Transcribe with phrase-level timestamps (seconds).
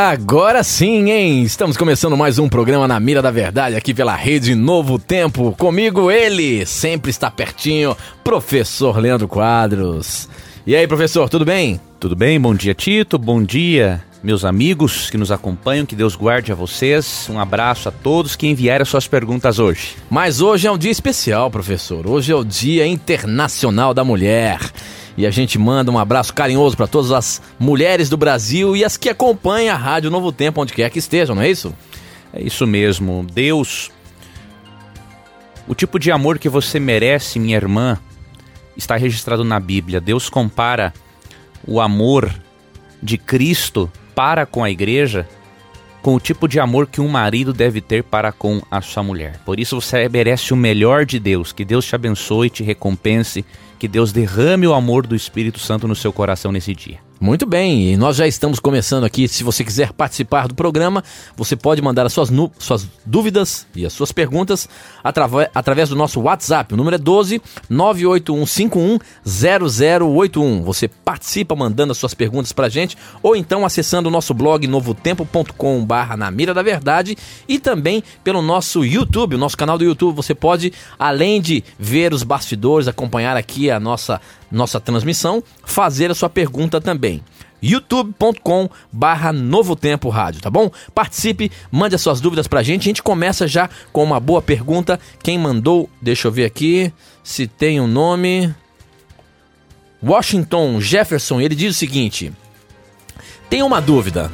[0.00, 1.42] Agora sim, hein?
[1.42, 5.56] Estamos começando mais um programa na Mira da Verdade aqui pela Rede Novo Tempo.
[5.58, 10.28] Comigo ele, sempre está pertinho, professor Leandro Quadros.
[10.64, 11.80] E aí, professor, tudo bem?
[11.98, 12.40] Tudo bem?
[12.40, 13.18] Bom dia, Tito.
[13.18, 15.84] Bom dia, meus amigos que nos acompanham.
[15.84, 17.28] Que Deus guarde a vocês.
[17.28, 19.96] Um abraço a todos que enviaram suas perguntas hoje.
[20.08, 22.06] Mas hoje é um dia especial, professor.
[22.06, 24.60] Hoje é o Dia Internacional da Mulher.
[25.18, 28.96] E a gente manda um abraço carinhoso para todas as mulheres do Brasil e as
[28.96, 31.74] que acompanham a Rádio Novo Tempo, onde quer que estejam, não é isso?
[32.32, 33.26] É isso mesmo.
[33.32, 33.90] Deus,
[35.66, 37.98] o tipo de amor que você merece, minha irmã,
[38.76, 40.00] está registrado na Bíblia.
[40.00, 40.94] Deus compara
[41.66, 42.32] o amor
[43.02, 45.26] de Cristo para com a igreja
[46.00, 49.40] com o tipo de amor que um marido deve ter para com a sua mulher.
[49.44, 51.52] Por isso você merece o melhor de Deus.
[51.52, 53.44] Que Deus te abençoe, te recompense
[53.78, 57.07] que Deus derrame o amor do Espírito Santo no seu coração nesse dia.
[57.20, 59.26] Muito bem, e nós já estamos começando aqui.
[59.26, 61.02] Se você quiser participar do programa,
[61.36, 62.30] você pode mandar as suas,
[62.60, 64.68] suas dúvidas e as suas perguntas
[65.02, 66.72] através do nosso WhatsApp.
[66.72, 70.62] O número é 12 98151 0081.
[70.62, 76.16] Você participa mandando as suas perguntas pra gente ou então acessando o nosso blog novotempo.com/barra
[76.16, 80.14] na mira da verdade e também pelo nosso YouTube, o nosso canal do YouTube.
[80.14, 84.20] Você pode, além de ver os bastidores, acompanhar aqui a nossa
[84.50, 87.22] nossa transmissão, fazer a sua pergunta também
[87.62, 90.70] youtube.com barra Novo Tempo Rádio, tá bom?
[90.94, 92.82] Participe, mande as suas dúvidas pra gente.
[92.82, 94.98] A gente começa já com uma boa pergunta.
[95.22, 98.54] Quem mandou, deixa eu ver aqui se tem um nome.
[100.02, 102.32] Washington Jefferson, ele diz o seguinte:
[103.50, 104.30] Tem uma dúvida.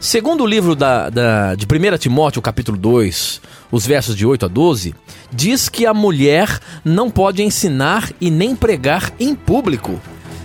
[0.00, 4.48] Segundo o livro da, da, de 1 Timóteo, capítulo 2, os versos de 8 a
[4.48, 4.94] 12,
[5.30, 10.00] diz que a mulher não pode ensinar e nem pregar em público.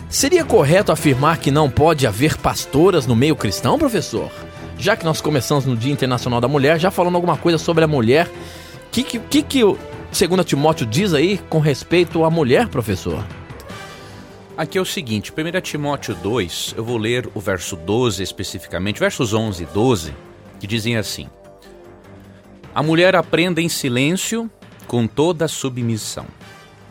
[0.09, 4.29] Seria correto afirmar que não pode haver pastoras no meio cristão, professor?
[4.77, 7.87] Já que nós começamos no Dia Internacional da Mulher, já falando alguma coisa sobre a
[7.87, 9.77] mulher, o que, que, que, que o
[10.11, 13.25] 2 Timóteo diz aí com respeito à mulher, professor?
[14.55, 19.33] Aqui é o seguinte, 1 Timóteo 2, eu vou ler o verso 12 especificamente, versos
[19.33, 20.13] 11 e 12,
[20.59, 21.27] que dizem assim:
[22.75, 24.51] A mulher aprenda em silêncio
[24.87, 26.25] com toda submissão,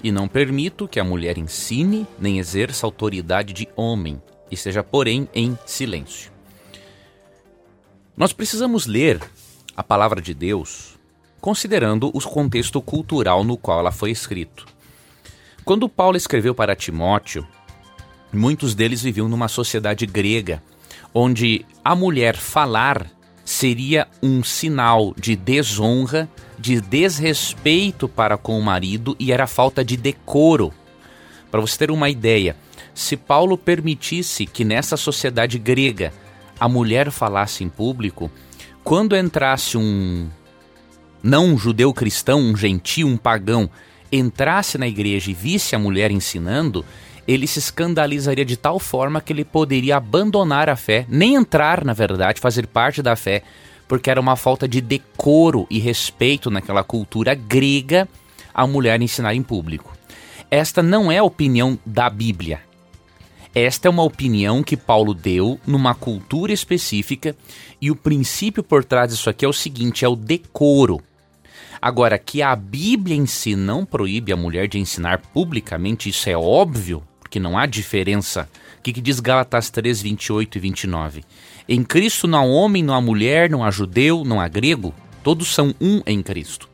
[0.03, 4.20] e não permito que a mulher ensine nem exerça autoridade de homem,
[4.50, 6.30] e seja, porém, em silêncio.
[8.16, 9.20] Nós precisamos ler
[9.76, 10.92] a palavra de Deus
[11.42, 14.64] considerando o contexto cultural no qual ela foi escrito.
[15.64, 17.47] Quando Paulo escreveu para Timóteo,
[18.32, 20.62] muitos deles viviam numa sociedade grega,
[21.12, 23.10] onde a mulher falar
[23.44, 26.30] seria um sinal de desonra
[26.62, 30.73] de desrespeito para com o marido e era falta de decoro.
[31.50, 32.56] Para você ter uma ideia,
[32.95, 36.12] se Paulo permitisse que nessa sociedade grega
[36.61, 38.31] a mulher falasse em público,
[38.84, 40.31] quando entrasse um
[41.21, 43.69] não um judeu cristão, um gentio, um pagão,
[44.11, 46.84] entrasse na igreja e visse a mulher ensinando,
[47.27, 51.93] ele se escandalizaria de tal forma que ele poderia abandonar a fé, nem entrar, na
[51.93, 53.43] verdade, fazer parte da fé,
[53.92, 58.08] porque era uma falta de decoro e respeito naquela cultura grega
[58.54, 59.94] a mulher ensinar em público.
[60.50, 62.62] Esta não é a opinião da Bíblia.
[63.54, 67.36] Esta é uma opinião que Paulo deu numa cultura específica
[67.82, 70.98] e o princípio por trás disso aqui é o seguinte: é o decoro.
[71.78, 76.34] Agora, que a Bíblia em si não proíbe a mulher de ensinar publicamente, isso é
[76.34, 78.48] óbvio, porque não há diferença.
[78.78, 81.24] O que, que diz Gálatas 3, 28 e 29?
[81.69, 84.95] Em Cristo não há homem, não há mulher, não há judeu, não há grego.
[85.23, 86.69] Todos são um em Cristo.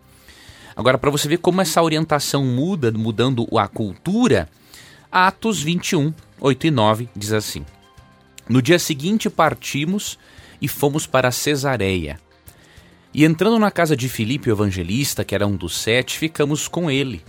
[0.74, 4.48] Agora, para você ver como essa orientação muda, mudando a cultura,
[5.10, 7.64] Atos 21, 8 e 9 diz assim:
[8.48, 10.18] No dia seguinte partimos
[10.60, 12.20] e fomos para Cesareia.
[13.12, 16.90] E entrando na casa de Filipe, o evangelista, que era um dos sete, ficamos com
[16.90, 17.24] ele.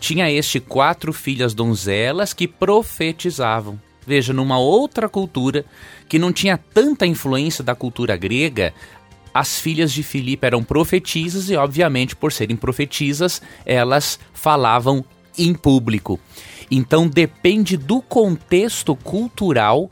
[0.00, 3.78] Tinha este quatro filhas donzelas que profetizavam.
[4.06, 5.64] Veja, numa outra cultura
[6.08, 8.74] que não tinha tanta influência da cultura grega,
[9.32, 15.04] as filhas de Filipe eram profetisas e, obviamente, por serem profetisas, elas falavam
[15.36, 16.20] em público.
[16.70, 19.90] Então depende do contexto cultural.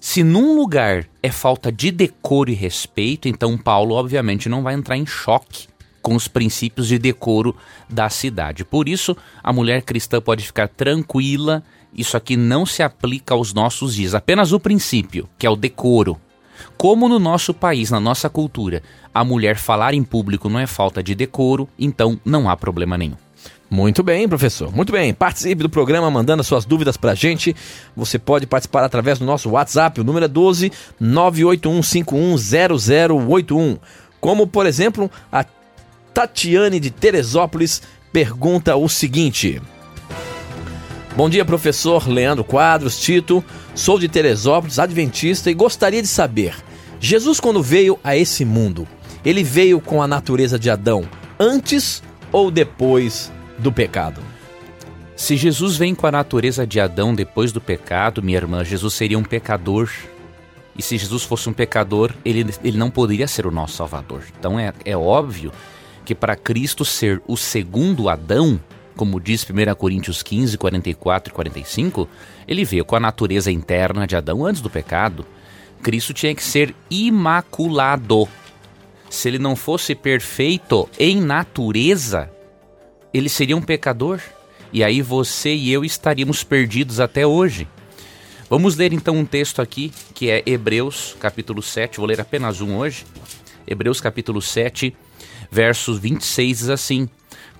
[0.00, 4.96] Se num lugar é falta de decoro e respeito, então Paulo, obviamente, não vai entrar
[4.96, 5.66] em choque
[6.00, 7.56] com os princípios de decoro
[7.88, 8.64] da cidade.
[8.64, 11.64] Por isso, a mulher cristã pode ficar tranquila,
[11.94, 16.20] isso aqui não se aplica aos nossos dias, apenas o princípio, que é o decoro.
[16.76, 18.82] Como no nosso país, na nossa cultura,
[19.12, 23.16] a mulher falar em público não é falta de decoro, então não há problema nenhum.
[23.70, 24.74] Muito bem, professor.
[24.74, 25.12] Muito bem.
[25.12, 27.54] Participe do programa mandando as suas dúvidas pra gente.
[27.96, 30.00] Você pode participar através do nosso WhatsApp.
[30.00, 30.70] O número é 12
[31.02, 33.78] 981510081.
[34.20, 35.44] Como, por exemplo, a
[36.12, 37.82] Tatiane de Teresópolis
[38.12, 39.60] pergunta o seguinte:
[41.16, 43.44] Bom dia, professor Leandro Quadros, Tito.
[43.72, 46.56] Sou de Teresópolis, adventista e gostaria de saber:
[46.98, 48.84] Jesus, quando veio a esse mundo,
[49.24, 51.08] ele veio com a natureza de Adão
[51.38, 52.02] antes
[52.32, 54.20] ou depois do pecado?
[55.14, 59.18] Se Jesus vem com a natureza de Adão depois do pecado, minha irmã, Jesus seria
[59.18, 59.88] um pecador.
[60.76, 64.24] E se Jesus fosse um pecador, ele, ele não poderia ser o nosso Salvador.
[64.36, 65.52] Então é, é óbvio
[66.04, 68.60] que para Cristo ser o segundo Adão,
[68.96, 72.08] como diz 1 Coríntios 15, 44 e 45,
[72.46, 75.26] ele veio com a natureza interna de Adão antes do pecado.
[75.82, 78.28] Cristo tinha que ser imaculado.
[79.10, 82.30] Se ele não fosse perfeito em natureza,
[83.12, 84.20] ele seria um pecador.
[84.72, 87.68] E aí você e eu estaríamos perdidos até hoje.
[88.50, 91.98] Vamos ler então um texto aqui, que é Hebreus, capítulo 7.
[91.98, 93.04] Vou ler apenas um hoje.
[93.66, 94.94] Hebreus, capítulo 7,
[95.50, 97.08] versos 26 diz assim: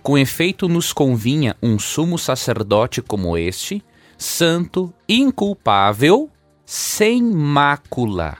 [0.04, 3.82] Com efeito nos convinha um sumo sacerdote como este,
[4.18, 6.30] santo, inculpável,
[6.66, 8.36] sem mácula,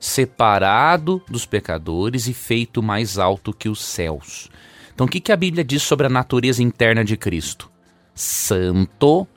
[0.00, 4.50] separado dos pecadores e feito mais alto que os céus.
[4.92, 7.70] Então, o que, a Bíblia diz sobre a natureza interna de Cristo?
[8.12, 9.28] Santo,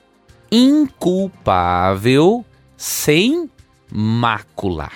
[0.51, 2.43] inculpável,
[2.75, 3.47] sem
[3.91, 4.89] mácula.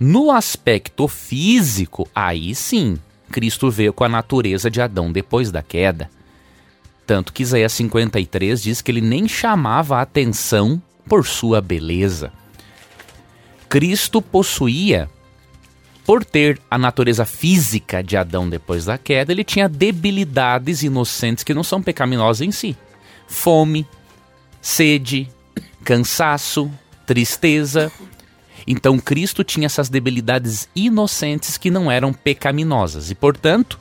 [0.00, 2.98] No aspecto físico, aí sim,
[3.30, 6.10] Cristo veio com a natureza de Adão depois da queda.
[7.06, 12.32] Tanto que Isaías 53 diz que ele nem chamava a atenção por sua beleza.
[13.68, 15.08] Cristo possuía,
[16.04, 21.54] por ter a natureza física de Adão depois da queda, ele tinha debilidades inocentes que
[21.54, 22.76] não são pecaminosas em si:
[23.26, 23.86] fome,
[24.60, 25.28] sede,
[25.84, 26.70] cansaço,
[27.04, 27.90] tristeza.
[28.66, 33.78] Então Cristo tinha essas debilidades inocentes que não eram pecaminosas e, portanto,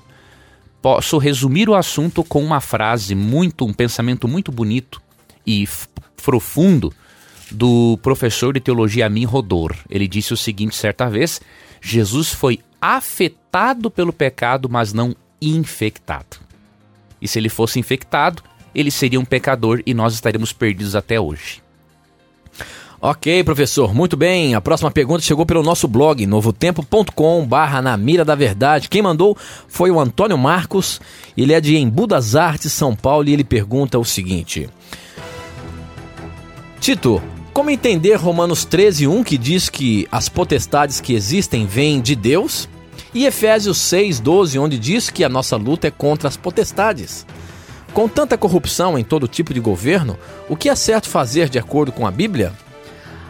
[0.82, 5.02] posso resumir o assunto com uma frase muito, um pensamento muito bonito
[5.46, 5.68] e
[6.24, 6.94] profundo
[7.52, 9.76] do professor de teologia Amin Rodor.
[9.90, 11.42] Ele disse o seguinte certa vez:
[11.82, 16.38] Jesus foi afetado pelo pecado, mas não infectado.
[17.22, 18.44] E se ele fosse infectado,
[18.74, 21.64] ele seria um pecador e nós estaríamos perdidos até hoje.
[23.07, 24.56] Ok, professor, muito bem.
[24.56, 28.90] A próxima pergunta chegou pelo nosso blog, novotempo.com barra na mira da verdade.
[28.90, 29.38] Quem mandou
[29.68, 31.00] foi o Antônio Marcos,
[31.38, 34.68] ele é de Embu das Artes, São Paulo, e ele pergunta o seguinte.
[36.80, 37.22] Tito,
[37.54, 42.68] como entender Romanos 13, 1, que diz que as potestades que existem vêm de Deus?
[43.13, 47.24] E Efésios 6, 12, onde diz que a nossa luta é contra as potestades?
[47.94, 50.18] Com tanta corrupção em todo tipo de governo,
[50.50, 52.51] o que é certo fazer de acordo com a Bíblia?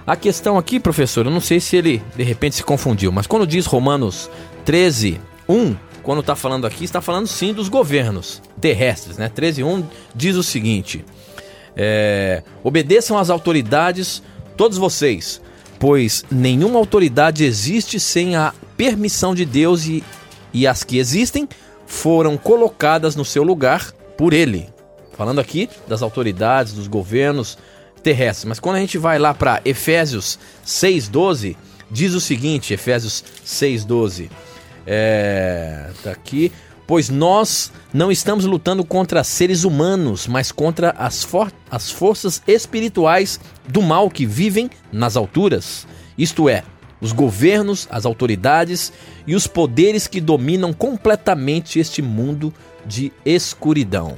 [0.07, 3.47] A questão aqui, professor, eu não sei se ele de repente se confundiu, mas quando
[3.47, 4.29] diz Romanos
[4.63, 5.19] 13,
[5.49, 9.29] 1, quando está falando aqui, está falando sim dos governos terrestres, né?
[9.29, 11.03] 13, 1 diz o seguinte:
[11.75, 14.21] é, obedeçam às autoridades,
[14.55, 15.41] todos vocês,
[15.79, 20.03] pois nenhuma autoridade existe sem a permissão de Deus e,
[20.53, 21.49] e as que existem
[21.87, 24.69] foram colocadas no seu lugar por Ele.
[25.17, 27.57] Falando aqui das autoridades, dos governos
[28.05, 28.45] terrestres.
[28.45, 31.57] Mas quando a gente vai lá para Efésios 6,12,
[31.89, 34.29] diz o seguinte: Efésios 6,12.
[34.85, 36.51] É, tá aqui
[36.87, 43.39] pois nós não estamos lutando contra seres humanos, mas contra as, for as forças espirituais
[43.67, 46.63] do mal que vivem nas alturas, isto é,
[47.01, 48.93] os governos, as autoridades
[49.25, 52.53] e os poderes que dominam completamente este mundo
[52.85, 54.15] de escuridão.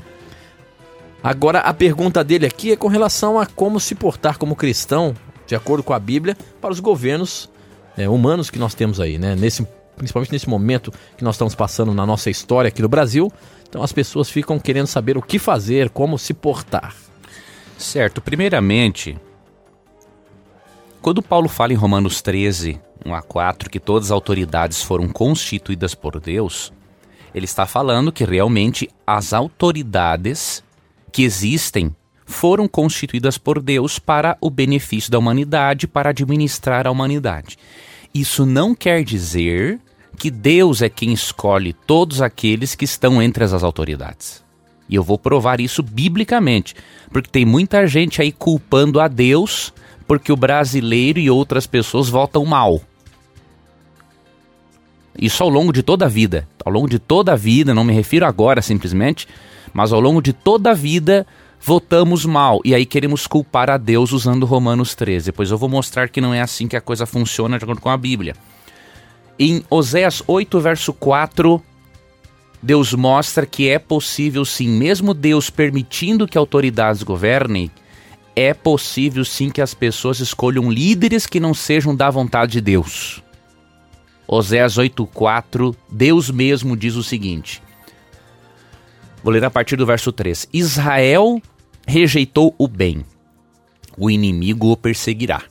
[1.27, 5.13] Agora, a pergunta dele aqui é com relação a como se portar como cristão,
[5.46, 7.50] de acordo com a Bíblia, para os governos
[7.98, 9.36] é, humanos que nós temos aí, né?
[9.36, 9.67] Nesse
[9.98, 13.29] principalmente nesse momento que nós estamos passando na nossa história aqui no Brasil.
[13.67, 16.96] Então as pessoas ficam querendo saber o que fazer, como se portar.
[17.77, 19.19] Certo, primeiramente,
[21.01, 25.93] quando Paulo fala em Romanos 13, 1 a 4, que todas as autoridades foram constituídas
[25.93, 26.72] por Deus,
[27.36, 30.63] ele está falando que realmente as autoridades
[31.17, 31.95] que existem
[32.27, 37.57] foram constituídas por Deus para o benefício da humanidade, para administrar a humanidade.
[38.13, 39.79] Isso não quer dizer
[40.15, 44.43] que Deus é quem escolhe todos aqueles que estão entre as autoridades.
[44.88, 46.75] E eu vou provar isso biblicamente,
[47.09, 49.74] porque tem muita gente aí culpando a Deus
[50.05, 52.79] porque o brasileiro e outras pessoas votam mal.
[55.17, 56.47] Isso ao longo de toda a vida.
[56.63, 59.27] Ao longo de toda a vida, não me refiro agora simplesmente,
[59.74, 61.25] mas ao longo de toda a vida
[61.59, 65.31] votamos mal e aí queremos culpar a Deus usando Romanos 13.
[65.31, 67.89] Pois eu vou mostrar que não é assim que a coisa funciona de acordo com
[67.89, 68.36] a Bíblia.
[69.39, 71.62] Em Oséias 8, verso 4,
[72.62, 77.69] Deus mostra que é possível sim, mesmo Deus permitindo que autoridades governem,
[78.36, 83.24] é possível sim que as pessoas escolham líderes que não sejam da vontade de Deus.
[84.27, 87.62] Oséias 8,4, Deus mesmo diz o seguinte.
[89.24, 90.50] Vou ler a partir do verso 3.
[90.53, 91.41] Israel
[91.88, 93.05] rejeitou o bem,
[93.98, 95.43] o inimigo o perseguirá.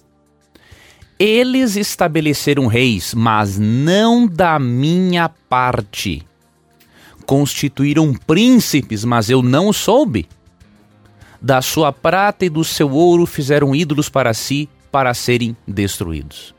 [1.18, 6.22] Eles estabeleceram reis, mas não da minha parte.
[7.24, 10.28] Constituíram príncipes, mas eu não soube.
[11.40, 16.55] Da sua prata e do seu ouro fizeram ídolos para si, para serem destruídos.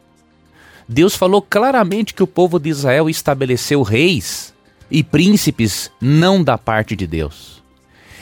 [0.87, 4.53] Deus falou claramente que o povo de Israel estabeleceu reis
[4.89, 7.61] e príncipes não da parte de Deus.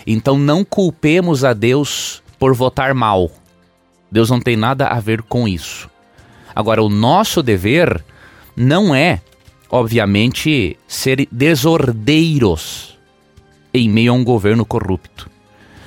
[0.07, 3.29] Então não culpemos a Deus por votar mal.
[4.11, 5.89] Deus não tem nada a ver com isso.
[6.55, 8.03] Agora, o nosso dever
[8.55, 9.21] não é,
[9.69, 12.97] obviamente, ser desordeiros
[13.73, 15.29] em meio a um governo corrupto.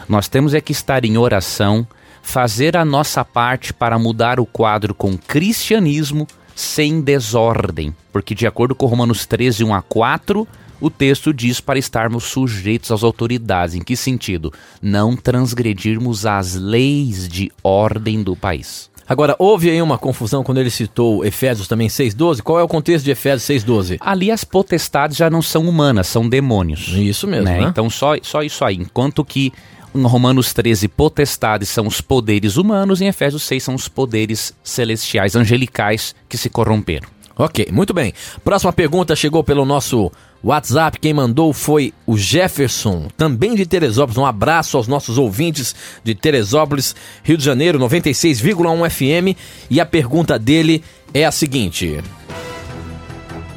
[0.09, 1.87] Nós temos é que estar em oração,
[2.23, 6.27] fazer a nossa parte para mudar o quadro com cristianismo
[6.59, 10.49] sem desordem, porque de acordo com Romanos 13, 1 a 4,
[10.81, 13.77] o texto diz para estarmos sujeitos às autoridades.
[13.77, 14.53] Em que sentido?
[14.83, 18.91] Não transgredirmos as leis de ordem do país.
[19.09, 22.43] Agora, houve aí uma confusão quando ele citou Efésios também 6,12.
[22.43, 23.97] Qual é o contexto de Efésios 6,12?
[24.01, 26.89] Ali as potestades já não são humanas, são demônios.
[26.89, 27.45] Isso mesmo.
[27.45, 27.61] Né?
[27.61, 27.69] Né?
[27.69, 28.75] Então, só, só isso aí.
[28.75, 29.53] Enquanto que
[29.95, 35.35] em Romanos 13, potestades são os poderes humanos, em Efésios 6 são os poderes celestiais,
[35.35, 37.09] angelicais, que se corromperam.
[37.37, 38.13] Ok, muito bem.
[38.43, 40.11] Próxima pergunta chegou pelo nosso
[40.43, 40.99] WhatsApp.
[40.99, 44.19] Quem mandou foi o Jefferson, também de Teresópolis.
[44.19, 49.39] Um abraço aos nossos ouvintes de Teresópolis, Rio de Janeiro, 96,1 FM.
[49.71, 50.83] E a pergunta dele
[51.15, 52.03] é a seguinte: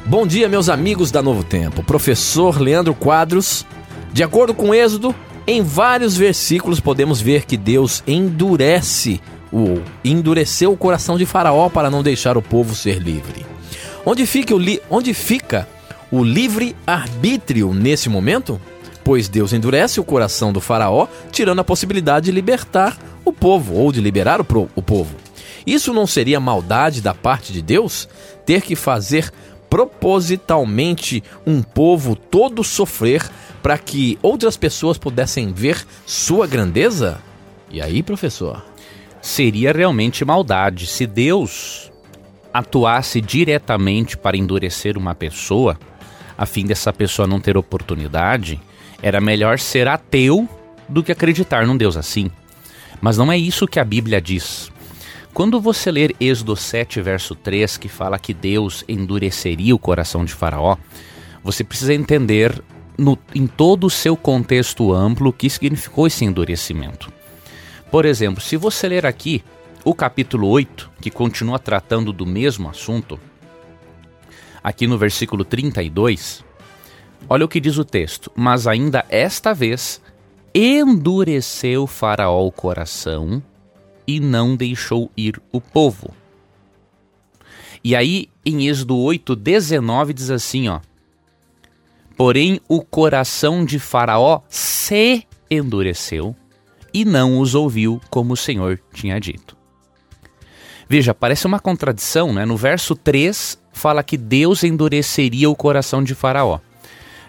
[0.06, 1.82] Bom dia, meus amigos da Novo Tempo.
[1.82, 3.66] Professor Leandro Quadros.
[4.12, 5.14] De acordo com Êxodo,
[5.46, 9.20] em vários versículos podemos ver que Deus endurece
[9.52, 13.44] o endureceu o coração de Faraó para não deixar o povo ser livre.
[14.04, 15.68] Onde fica o, li, onde fica
[16.10, 18.60] o livre arbítrio nesse momento?
[19.04, 23.92] Pois Deus endurece o coração do Faraó, tirando a possibilidade de libertar o povo ou
[23.92, 25.14] de liberar o, o povo.
[25.66, 28.08] Isso não seria maldade da parte de Deus?
[28.44, 29.30] Ter que fazer
[29.68, 33.22] propositalmente um povo todo sofrer
[33.62, 37.20] para que outras pessoas pudessem ver sua grandeza?
[37.70, 38.62] E aí, professor?
[39.20, 41.92] Seria realmente maldade se Deus
[42.52, 45.78] atuasse diretamente para endurecer uma pessoa,
[46.36, 48.60] a fim dessa pessoa não ter oportunidade,
[49.00, 50.48] era melhor ser ateu
[50.88, 52.30] do que acreditar num Deus assim.
[53.00, 54.70] Mas não é isso que a Bíblia diz.
[55.32, 60.34] Quando você ler Êxodo 7, verso 3, que fala que Deus endureceria o coração de
[60.34, 60.76] Faraó,
[61.42, 62.62] você precisa entender
[62.96, 67.12] no, em todo o seu contexto amplo que significou esse endurecimento.
[67.90, 69.42] Por exemplo, se você ler aqui
[69.84, 73.18] o capítulo 8, que continua tratando do mesmo assunto,
[74.62, 76.44] aqui no versículo 32,
[77.28, 80.00] olha o que diz o texto: Mas ainda esta vez
[80.54, 83.42] endureceu Faraó o coração
[84.06, 86.14] e não deixou ir o povo.
[87.84, 90.80] E aí, em Êxodo 8, 19, diz assim: ó.
[92.22, 96.36] Porém, o coração de Faraó se endureceu
[96.94, 99.56] e não os ouviu como o Senhor tinha dito.
[100.88, 102.44] Veja, parece uma contradição, né?
[102.44, 106.60] No verso 3 fala que Deus endureceria o coração de Faraó.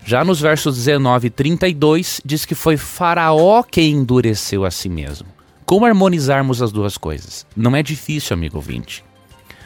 [0.05, 5.27] Já nos versos 19 e 32 diz que foi Faraó quem endureceu a si mesmo.
[5.65, 7.47] Como harmonizarmos as duas coisas?
[7.55, 9.03] Não é difícil, amigo ouvinte.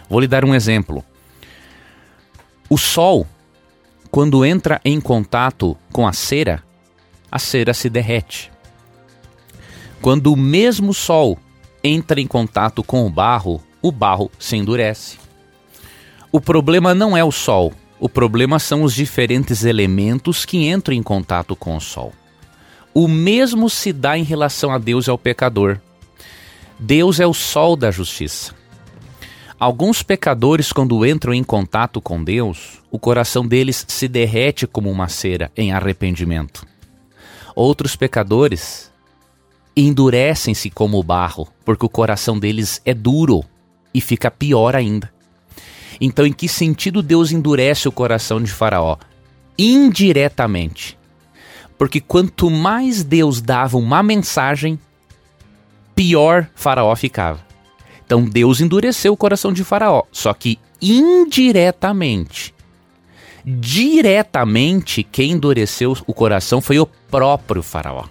[0.09, 1.03] Vou lhe dar um exemplo.
[2.69, 3.27] O sol,
[4.09, 6.63] quando entra em contato com a cera,
[7.31, 8.51] a cera se derrete.
[10.01, 11.37] Quando o mesmo sol
[11.83, 15.17] entra em contato com o barro, o barro se endurece.
[16.31, 21.01] O problema não é o Sol, o problema são os diferentes elementos que entram em
[21.01, 22.13] contato com o Sol.
[22.93, 25.79] O mesmo se dá em relação a Deus e ao pecador.
[26.77, 28.53] Deus é o Sol da justiça.
[29.59, 35.07] Alguns pecadores, quando entram em contato com Deus, o coração deles se derrete como uma
[35.07, 36.63] cera em arrependimento.
[37.55, 38.91] Outros pecadores
[39.75, 43.43] endurecem-se como barro, porque o coração deles é duro
[43.91, 45.11] e fica pior ainda.
[45.99, 48.97] Então, em que sentido Deus endurece o coração de Faraó?
[49.57, 50.95] Indiretamente.
[51.79, 54.79] Porque quanto mais Deus dava uma mensagem,
[55.95, 57.46] pior Faraó ficava.
[58.07, 62.55] Então Deus endureceu o coração de Faraó, só que indiretamente.
[63.45, 68.05] Diretamente, quem endureceu o coração foi o próprio Faraó.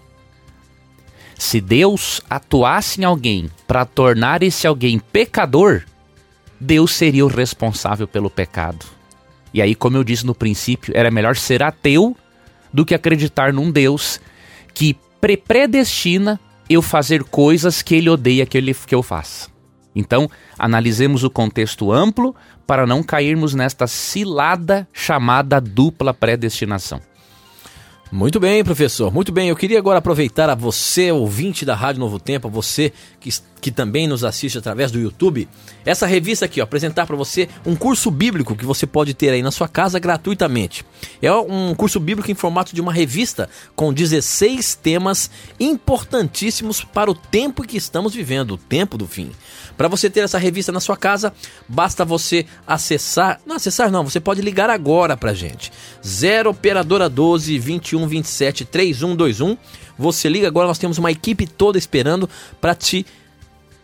[1.39, 5.83] Se Deus atuasse em alguém para tornar esse alguém pecador,
[6.61, 8.85] Deus seria o responsável pelo pecado.
[9.53, 12.15] E aí, como eu disse no princípio, era melhor ser ateu
[12.71, 14.21] do que acreditar num Deus
[14.75, 16.39] que predestina
[16.69, 19.56] eu fazer coisas que ele odeia que, ele, que eu faça.
[19.97, 22.37] Então, analisemos o contexto amplo
[22.67, 27.01] para não cairmos nesta cilada chamada dupla predestinação.
[28.13, 29.13] Muito bem, professor.
[29.13, 29.49] Muito bem.
[29.49, 33.71] Eu queria agora aproveitar a você, ouvinte da Rádio Novo Tempo, a você que, que
[33.71, 35.49] também nos assiste através do YouTube,
[35.85, 39.43] essa revista aqui, ó, apresentar para você um curso bíblico que você pode ter aí
[39.43, 40.85] na sua casa gratuitamente.
[41.21, 47.15] É um curso bíblico em formato de uma revista com 16 temas importantíssimos para o
[47.15, 49.31] tempo que estamos vivendo, o tempo do fim.
[49.77, 51.33] Para você ter essa revista na sua casa,
[51.69, 55.73] basta você acessar, não acessar não, você pode ligar agora pra gente.
[56.05, 59.57] 0 operadora 12 21 27 3121.
[59.99, 62.29] Você liga agora, nós temos uma equipe toda esperando
[62.61, 63.07] para te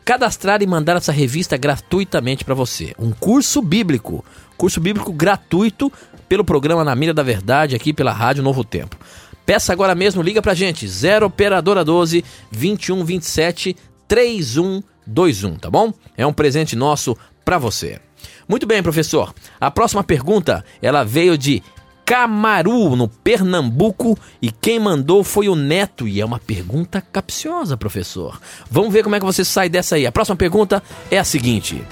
[0.05, 2.95] cadastrar e mandar essa revista gratuitamente para você.
[2.99, 4.25] Um curso bíblico,
[4.57, 5.93] curso bíblico gratuito
[6.29, 8.97] pelo programa Na Mira da Verdade aqui pela Rádio Novo Tempo.
[9.45, 14.93] Peça agora mesmo, liga pra gente, 0 operadora 12 21 27 3121.
[15.07, 15.93] 21, tá bom?
[16.17, 18.01] É um presente nosso para você.
[18.49, 19.35] Muito bem, professor.
[19.61, 21.63] A próxima pergunta, ela veio de
[22.05, 28.41] Camaru, no Pernambuco, e quem mandou foi o Neto, e é uma pergunta capciosa, professor.
[28.71, 30.07] Vamos ver como é que você sai dessa aí.
[30.07, 31.83] A próxima pergunta é a seguinte: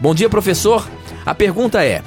[0.00, 0.88] Bom dia, professor.
[1.26, 2.02] A pergunta é: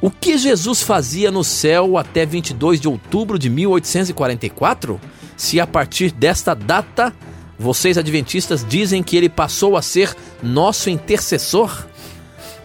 [0.00, 5.00] O que Jesus fazia no céu até 22 de outubro de 1844?
[5.36, 7.14] Se a partir desta data
[7.58, 11.86] vocês adventistas dizem que ele passou a ser nosso intercessor?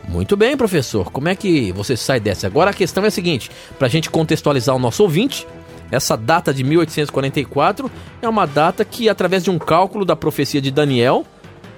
[0.07, 1.11] Muito bem, professor.
[1.11, 2.47] Como é que você sai dessa?
[2.47, 5.47] Agora a questão é a seguinte: para a gente contextualizar o nosso ouvinte,
[5.91, 7.91] essa data de 1844
[8.21, 11.25] é uma data que, através de um cálculo da profecia de Daniel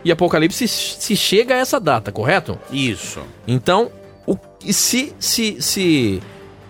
[0.04, 2.58] e Apocalipse, se chega a essa data, correto?
[2.72, 3.22] Isso.
[3.48, 3.92] Então,
[4.26, 4.38] o,
[4.72, 6.22] se, se, se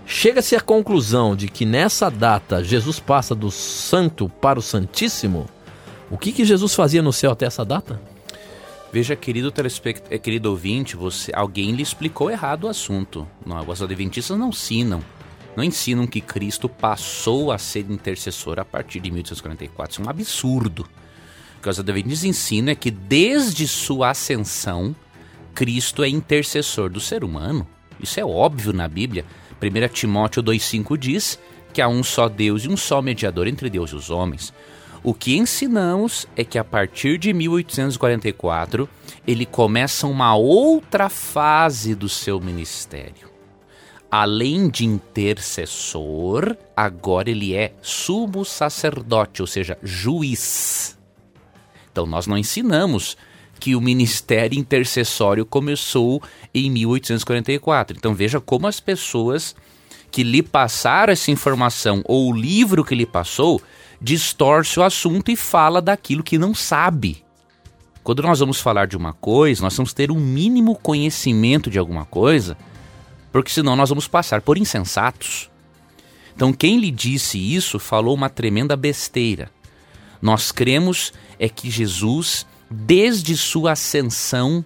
[0.05, 5.45] chega-se à conclusão de que nessa data Jesus passa do santo para o santíssimo,
[6.09, 7.99] o que, que Jesus fazia no céu até essa data?
[8.97, 10.01] Veja, querido telespect...
[10.09, 11.31] Eh, querido ouvinte, você...
[11.35, 13.27] alguém lhe explicou errado o assunto.
[13.45, 15.03] Não, os adventistas não ensinam.
[15.55, 19.91] Não ensinam que Cristo passou a ser intercessor a partir de 1844.
[19.91, 20.89] Isso é um absurdo.
[21.59, 24.95] O que os adventistas ensinam é que desde sua ascensão,
[25.53, 27.67] Cristo é intercessor do ser humano.
[27.99, 29.25] Isso é óbvio na Bíblia.
[29.61, 31.39] 1 Timóteo 2,5 diz
[31.71, 34.51] que há um só Deus e um só mediador entre Deus e os homens.
[35.03, 38.89] O que ensinamos é que a partir de 1844
[39.25, 43.27] ele começa uma outra fase do seu ministério.
[44.09, 50.97] Além de intercessor, agora ele é sumo sacerdote, ou seja, juiz.
[51.91, 53.17] Então nós não ensinamos
[53.59, 56.21] que o ministério intercessório começou
[56.53, 57.97] em 1844.
[57.97, 59.55] Então veja como as pessoas
[60.09, 63.61] que lhe passaram essa informação ou o livro que lhe passou
[64.01, 67.23] distorce o assunto e fala daquilo que não sabe.
[68.03, 72.05] Quando nós vamos falar de uma coisa, nós vamos ter um mínimo conhecimento de alguma
[72.05, 72.57] coisa,
[73.31, 75.49] porque senão nós vamos passar por insensatos.
[76.33, 79.51] Então, quem lhe disse isso falou uma tremenda besteira.
[80.21, 84.63] Nós cremos é que Jesus, desde sua ascensão,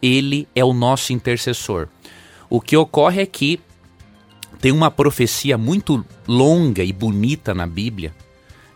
[0.00, 1.88] ele é o nosso intercessor.
[2.48, 3.58] O que ocorre é que
[4.60, 8.14] tem uma profecia muito longa e bonita na Bíblia,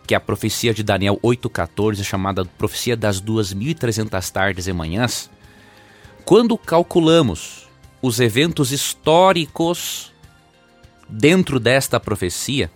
[0.09, 5.29] que é a profecia de Daniel 8,14, chamada profecia das 2.300 tardes e manhãs,
[6.25, 7.69] quando calculamos
[8.01, 10.11] os eventos históricos
[11.07, 12.71] dentro desta profecia,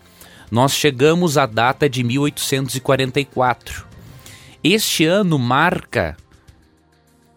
[0.52, 3.88] nós chegamos à data de 1844.
[4.64, 6.16] Este ano marca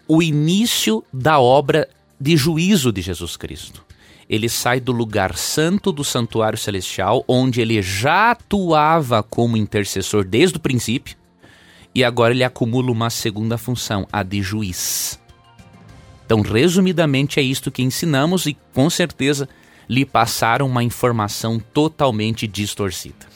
[0.07, 1.89] o início da obra
[2.21, 3.83] de juízo de Jesus Cristo
[4.29, 10.57] ele sai do lugar santo do santuário celestial, onde ele já atuava como intercessor desde
[10.57, 11.17] o princípio,
[11.95, 15.19] e agora ele acumula uma segunda função, a de juiz.
[16.25, 19.49] Então, resumidamente, é isto que ensinamos e com certeza
[19.89, 23.27] lhe passaram uma informação totalmente distorcida.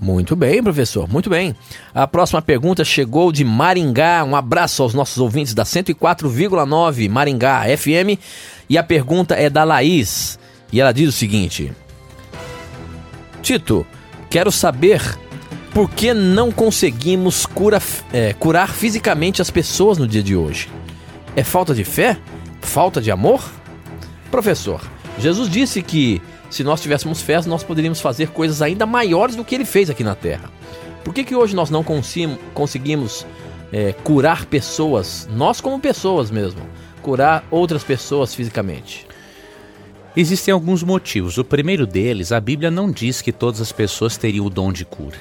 [0.00, 1.54] Muito bem, professor, muito bem.
[1.92, 4.24] A próxima pergunta chegou de Maringá.
[4.24, 8.18] Um abraço aos nossos ouvintes da 104,9 Maringá FM.
[8.68, 10.38] E a pergunta é da Laís.
[10.72, 11.72] E ela diz o seguinte:
[13.42, 13.86] Tito,
[14.28, 15.00] quero saber
[15.72, 17.80] por que não conseguimos cura,
[18.12, 20.68] é, curar fisicamente as pessoas no dia de hoje.
[21.34, 22.18] É falta de fé?
[22.60, 23.42] Falta de amor?
[24.30, 24.82] Professor,
[25.18, 29.54] Jesus disse que se nós tivéssemos fé, nós poderíamos fazer coisas ainda maiores do que
[29.54, 30.50] ele fez aqui na Terra.
[31.04, 31.84] Por que, que hoje nós não
[32.54, 33.26] conseguimos
[33.72, 36.60] é, curar pessoas, nós como pessoas mesmo,
[37.08, 39.06] curar outras pessoas fisicamente?
[40.14, 41.38] Existem alguns motivos.
[41.38, 44.84] O primeiro deles, a Bíblia não diz que todas as pessoas teriam o dom de
[44.84, 45.16] cura.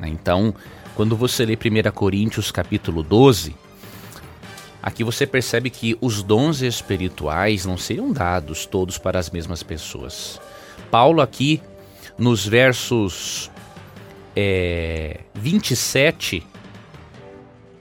[0.00, 0.08] Né?
[0.08, 0.54] Então,
[0.94, 3.54] quando você lê 1 Coríntios capítulo 12,
[4.82, 10.40] aqui você percebe que os dons espirituais não seriam dados todos para as mesmas pessoas.
[10.90, 11.60] Paulo aqui,
[12.16, 13.50] nos versos
[14.34, 16.42] é, 27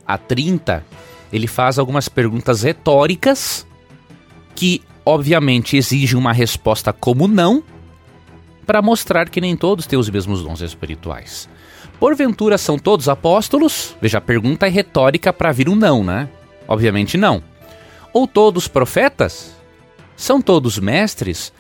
[0.06, 0.84] a 30,
[1.34, 3.66] ele faz algumas perguntas retóricas
[4.54, 7.64] que, obviamente, exigem uma resposta como não,
[8.68, 11.50] para mostrar que nem todos têm os mesmos dons espirituais.
[12.00, 13.96] Porventura são todos apóstolos?
[14.00, 16.30] Veja, a pergunta é retórica para vir um não, né?
[16.68, 17.44] Obviamente não.
[18.14, 19.56] Ou todos profetas?
[20.16, 21.52] São todos mestres?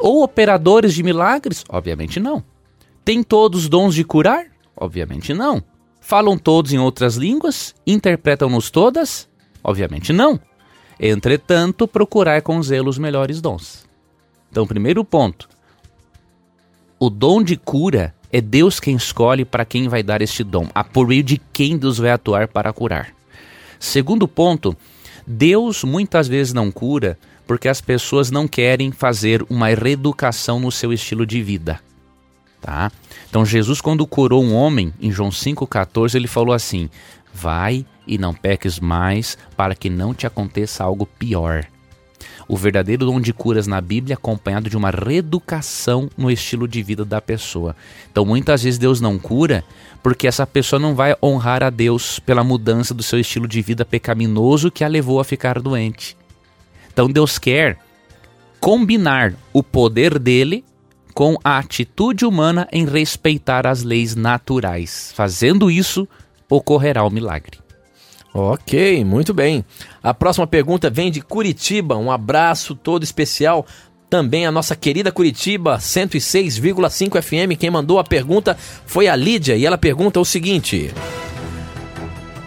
[0.00, 1.64] Ou operadores de milagres?
[1.68, 2.44] Obviamente não.
[3.04, 4.46] Tem todos dons de curar?
[4.76, 5.62] Obviamente não.
[6.08, 7.74] Falam todos em outras línguas?
[7.86, 9.28] Interpretam-nos todas?
[9.62, 10.40] Obviamente não.
[10.98, 13.86] Entretanto, procurar com zelo os melhores dons.
[14.50, 15.46] Então, primeiro ponto:
[16.98, 20.82] o dom de cura é Deus quem escolhe para quem vai dar este dom, a
[20.82, 23.14] por meio de quem Deus vai atuar para curar.
[23.78, 24.74] Segundo ponto,
[25.26, 30.90] Deus muitas vezes não cura porque as pessoas não querem fazer uma reeducação no seu
[30.90, 31.78] estilo de vida.
[32.62, 32.90] Tá?
[33.28, 36.88] Então Jesus quando curou um homem em João 5:14, ele falou assim:
[37.32, 41.66] "Vai e não peques mais, para que não te aconteça algo pior."
[42.48, 47.04] o verdadeiro dom de curas na Bíblia acompanhado de uma reeducação no estilo de vida
[47.04, 47.76] da pessoa.
[48.10, 49.62] Então muitas vezes Deus não cura
[50.02, 53.84] porque essa pessoa não vai honrar a Deus pela mudança do seu estilo de vida
[53.84, 56.16] pecaminoso que a levou a ficar doente.
[56.90, 57.78] Então Deus quer
[58.58, 60.64] combinar o poder dele
[61.18, 65.12] com a atitude humana em respeitar as leis naturais.
[65.16, 66.06] Fazendo isso,
[66.48, 67.58] ocorrerá o milagre.
[68.32, 69.64] Ok, muito bem.
[70.00, 71.96] A próxima pergunta vem de Curitiba.
[71.96, 73.66] Um abraço todo especial
[74.08, 77.58] também a nossa querida Curitiba 106,5 FM.
[77.58, 80.94] Quem mandou a pergunta foi a Lídia e ela pergunta o seguinte: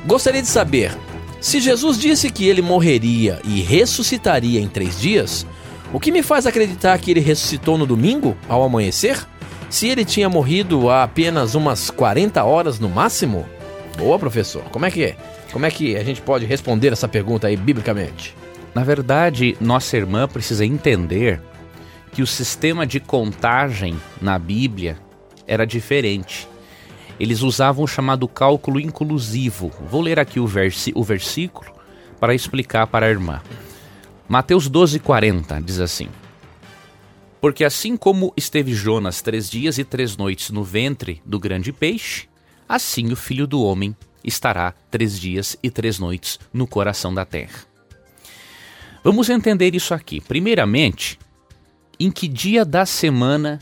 [0.08, 0.98] Gostaria de saber,
[1.42, 5.46] se Jesus disse que ele morreria e ressuscitaria em três dias,
[5.94, 9.26] o que me faz acreditar que ele ressuscitou no domingo, ao amanhecer?
[9.70, 13.46] Se ele tinha morrido há apenas umas 40 horas no máximo?
[13.98, 14.64] Boa, professor.
[14.72, 15.18] Como é que é?
[15.52, 18.36] Como é que a gente pode responder essa pergunta aí biblicamente?
[18.74, 21.42] Na verdade, nossa irmã precisa entender
[22.14, 24.98] que o sistema de contagem na Bíblia
[25.46, 26.48] era diferente.
[27.20, 29.72] Eles usavam o chamado cálculo inclusivo.
[29.90, 31.72] Vou ler aqui o, o versículo
[32.20, 33.42] para explicar para a irmã.
[34.32, 36.08] Mateus 12,40 diz assim:
[37.42, 42.30] Porque assim como esteve Jonas três dias e três noites no ventre do grande peixe,
[42.66, 47.66] assim o filho do homem estará três dias e três noites no coração da terra.
[49.04, 50.22] Vamos entender isso aqui.
[50.22, 51.20] Primeiramente,
[52.00, 53.60] em que dia da semana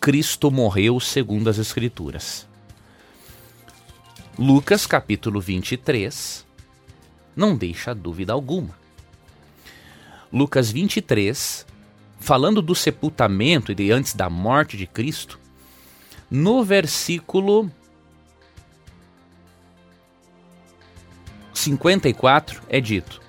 [0.00, 2.48] Cristo morreu segundo as Escrituras?
[4.36, 6.44] Lucas capítulo 23
[7.36, 8.79] não deixa dúvida alguma.
[10.32, 11.66] Lucas 23,
[12.18, 15.38] falando do sepultamento e de antes da morte de Cristo,
[16.30, 17.70] no versículo
[21.52, 23.20] 54 é dito: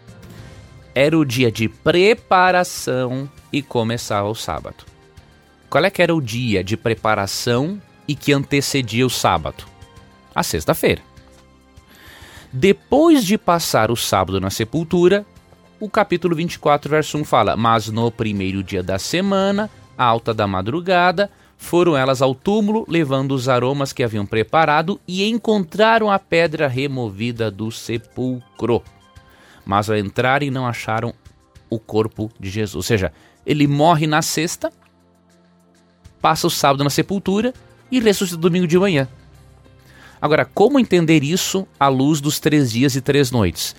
[0.94, 4.86] Era o dia de preparação e começava o sábado.
[5.70, 9.66] Qual é que era o dia de preparação e que antecedia o sábado?
[10.36, 11.02] A sexta-feira.
[12.54, 15.26] Depois de passar o sábado na sepultura,
[15.82, 21.30] o capítulo 24, verso 1 fala: Mas no primeiro dia da semana, alta da madrugada,
[21.58, 27.50] foram elas ao túmulo, levando os aromas que haviam preparado, e encontraram a pedra removida
[27.50, 28.84] do sepulcro.
[29.65, 31.13] Mas ao entrarem, não acharam
[31.67, 32.76] o corpo de Jesus.
[32.76, 33.12] Ou seja,
[33.44, 34.72] ele morre na sexta,
[36.22, 37.54] passa o sábado na sepultura
[37.91, 39.08] e ressuscita domingo de manhã.
[40.22, 43.76] Agora, como entender isso à luz dos três dias e três noites?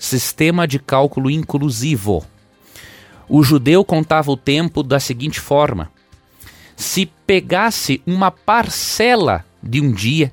[0.00, 2.24] Sistema de cálculo inclusivo.
[3.28, 5.92] O judeu contava o tempo da seguinte forma:
[6.74, 10.32] se pegasse uma parcela de um dia,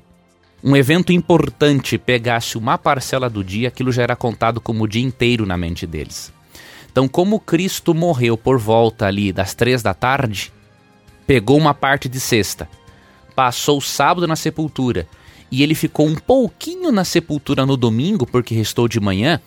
[0.64, 5.04] um evento importante pegasse uma parcela do dia, aquilo já era contado como o dia
[5.04, 6.32] inteiro na mente deles.
[6.90, 10.52] Então, como Cristo morreu por volta ali das três da tarde,
[11.28, 12.68] pegou uma parte de sexta,
[13.36, 15.08] passou o sábado na sepultura
[15.52, 19.40] e ele ficou um pouquinho na sepultura no domingo, porque restou de manhã,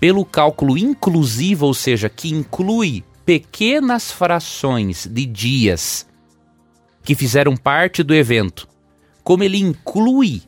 [0.00, 6.06] pelo cálculo inclusivo, ou seja, que inclui pequenas frações de dias
[7.02, 8.68] que fizeram parte do evento.
[9.22, 10.42] Como ele inclui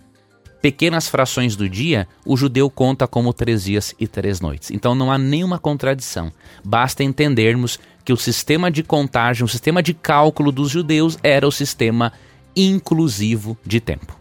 [0.60, 4.70] pequenas frações do dia, o judeu conta como três dias e três noites.
[4.70, 6.32] Então não há nenhuma contradição.
[6.64, 11.52] Basta entendermos que o sistema de contagem, o sistema de cálculo dos judeus era o
[11.52, 12.12] sistema
[12.54, 14.15] inclusivo de tempo.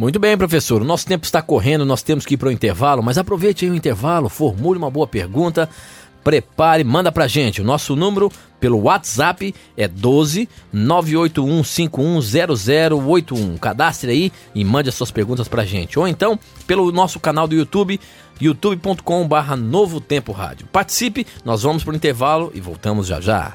[0.00, 0.80] Muito bem, professor.
[0.80, 3.70] O nosso tempo está correndo, nós temos que ir para o intervalo, mas aproveite aí
[3.70, 5.68] o intervalo, formule uma boa pergunta,
[6.24, 7.60] prepare, manda pra gente.
[7.60, 13.58] O nosso número pelo WhatsApp é 12 981510081.
[13.58, 15.98] Cadastre aí e mande as suas perguntas pra gente.
[15.98, 18.00] Ou então pelo nosso canal do YouTube,
[18.40, 20.66] youtube.com/barra Novo Tempo Rádio.
[20.72, 23.52] Participe, nós vamos pro intervalo e voltamos já já.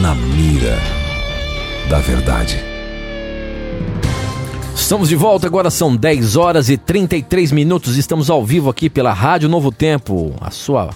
[0.00, 1.01] Na mira
[1.92, 2.58] da verdade.
[4.74, 7.98] Estamos de volta, agora são 10 horas e 33 minutos.
[7.98, 10.88] Estamos ao vivo aqui pela Rádio Novo Tempo, a sua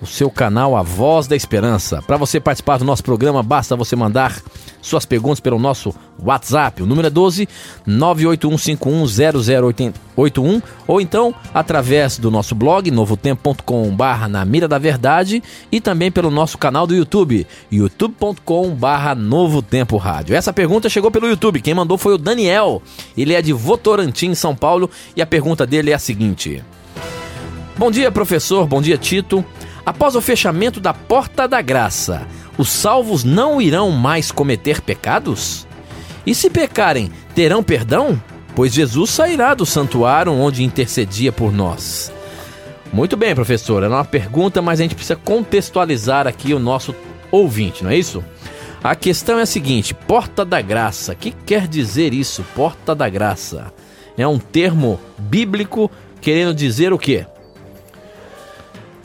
[0.00, 2.00] o seu canal A Voz da Esperança.
[2.00, 4.40] Para você participar do nosso programa, basta você mandar
[4.86, 6.82] suas perguntas pelo nosso WhatsApp.
[6.82, 7.48] O número é 12
[7.86, 16.30] 981510081 ou então através do nosso blog novotempo.com/barra na mira da verdade e também pelo
[16.30, 20.36] nosso canal do YouTube, youtube.com/barra Novo Tempo Rádio.
[20.36, 21.60] Essa pergunta chegou pelo YouTube.
[21.60, 22.80] Quem mandou foi o Daniel.
[23.16, 26.62] Ele é de Votorantim, São Paulo, e a pergunta dele é a seguinte:
[27.76, 28.66] Bom dia, professor.
[28.66, 29.44] Bom dia, Tito.
[29.84, 32.26] Após o fechamento da porta da graça,
[32.58, 35.66] os salvos não irão mais cometer pecados?
[36.26, 38.20] E se pecarem, terão perdão?
[38.54, 42.12] Pois Jesus sairá do santuário onde intercedia por nós.
[42.92, 43.82] Muito bem, professor.
[43.82, 46.94] É uma pergunta, mas a gente precisa contextualizar aqui o nosso
[47.30, 48.24] ouvinte, não é isso?
[48.82, 51.12] A questão é a seguinte: porta da graça.
[51.12, 52.44] O que quer dizer isso?
[52.54, 53.72] Porta da graça.
[54.16, 55.90] É um termo bíblico
[56.20, 57.26] querendo dizer o quê?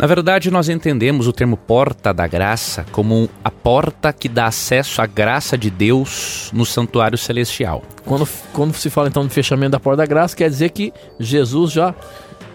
[0.01, 4.99] Na verdade, nós entendemos o termo porta da graça como a porta que dá acesso
[4.99, 7.83] à graça de Deus no santuário celestial.
[8.03, 11.71] Quando, quando se fala então do fechamento da porta da graça, quer dizer que Jesus
[11.71, 11.93] já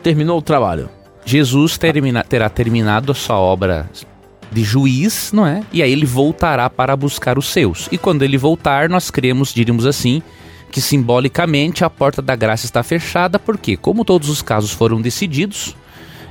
[0.02, 0.90] terminou o trabalho.
[1.24, 3.88] Jesus termina, terá terminado a sua obra
[4.50, 5.62] de juiz, não é?
[5.72, 7.88] E aí ele voltará para buscar os seus.
[7.92, 10.20] E quando ele voltar, nós cremos, diríamos assim,
[10.68, 15.76] que simbolicamente a porta da graça está fechada, porque, como todos os casos foram decididos,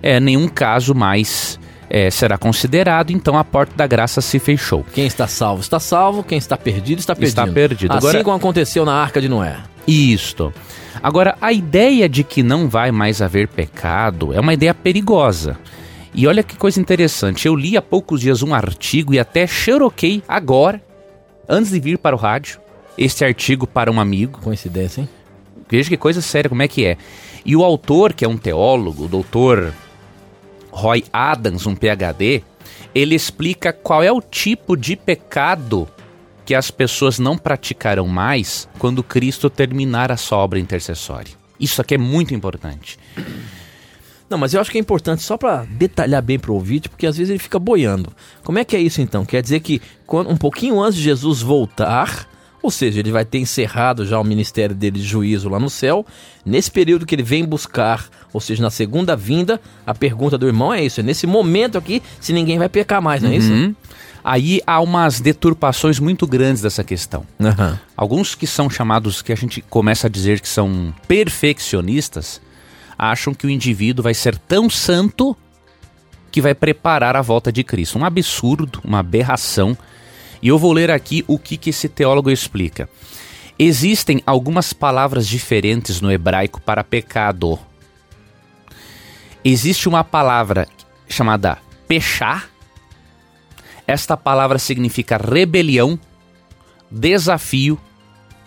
[0.05, 4.85] é, nenhum caso mais é, será considerado, então a porta da graça se fechou.
[4.93, 7.41] Quem está salvo está salvo, quem está perdido está perdido.
[7.41, 7.91] Está perdido.
[7.91, 9.57] Assim Agora, como aconteceu na Arca de Noé.
[9.87, 10.53] Isto.
[11.01, 15.57] Agora, a ideia de que não vai mais haver pecado é uma ideia perigosa.
[16.13, 20.21] E olha que coisa interessante, eu li há poucos dias um artigo e até xeroquei
[20.27, 20.81] agora,
[21.49, 22.59] antes de vir para o rádio,
[22.95, 24.39] este artigo para um amigo.
[24.39, 25.09] Coincidência, hein?
[25.67, 26.95] Veja que coisa séria, como é que é.
[27.43, 29.73] E o autor, que é um teólogo, o doutor
[30.75, 32.43] Roy Adams, um PhD,
[32.93, 35.87] ele explica qual é o tipo de pecado
[36.45, 41.33] que as pessoas não praticarão mais quando Cristo terminar a sua obra intercessória.
[41.57, 42.99] Isso aqui é muito importante.
[44.29, 47.07] Não, mas eu acho que é importante só para detalhar bem para o ouvinte, porque
[47.07, 48.11] às vezes ele fica boiando.
[48.43, 49.23] Como é que é isso então?
[49.23, 52.27] Quer dizer que quando, um pouquinho antes de Jesus voltar,
[52.65, 56.03] ou seja, ele vai ter encerrado já o ministério dele de juízo lá no céu.
[56.43, 60.73] Nesse período que ele vem buscar, ou seja, na segunda vinda, a pergunta do irmão
[60.73, 63.51] é isso: é nesse momento aqui, se ninguém vai pecar mais, não é isso?
[63.51, 63.75] Uhum.
[64.23, 67.23] Aí há umas deturpações muito grandes dessa questão.
[67.39, 67.77] Uhum.
[67.95, 72.41] Alguns que são chamados, que a gente começa a dizer que são perfeccionistas,
[72.97, 75.37] acham que o indivíduo vai ser tão santo
[76.31, 77.99] que vai preparar a volta de Cristo.
[77.99, 79.77] Um absurdo, uma aberração
[80.45, 82.87] e eu vou ler aqui o que, que esse teólogo explica.
[83.57, 87.57] Existem algumas palavras diferentes no hebraico para pecado.
[89.43, 90.67] Existe uma palavra
[91.09, 92.47] chamada pechar.
[93.87, 95.99] Esta palavra significa rebelião,
[96.91, 97.81] desafio,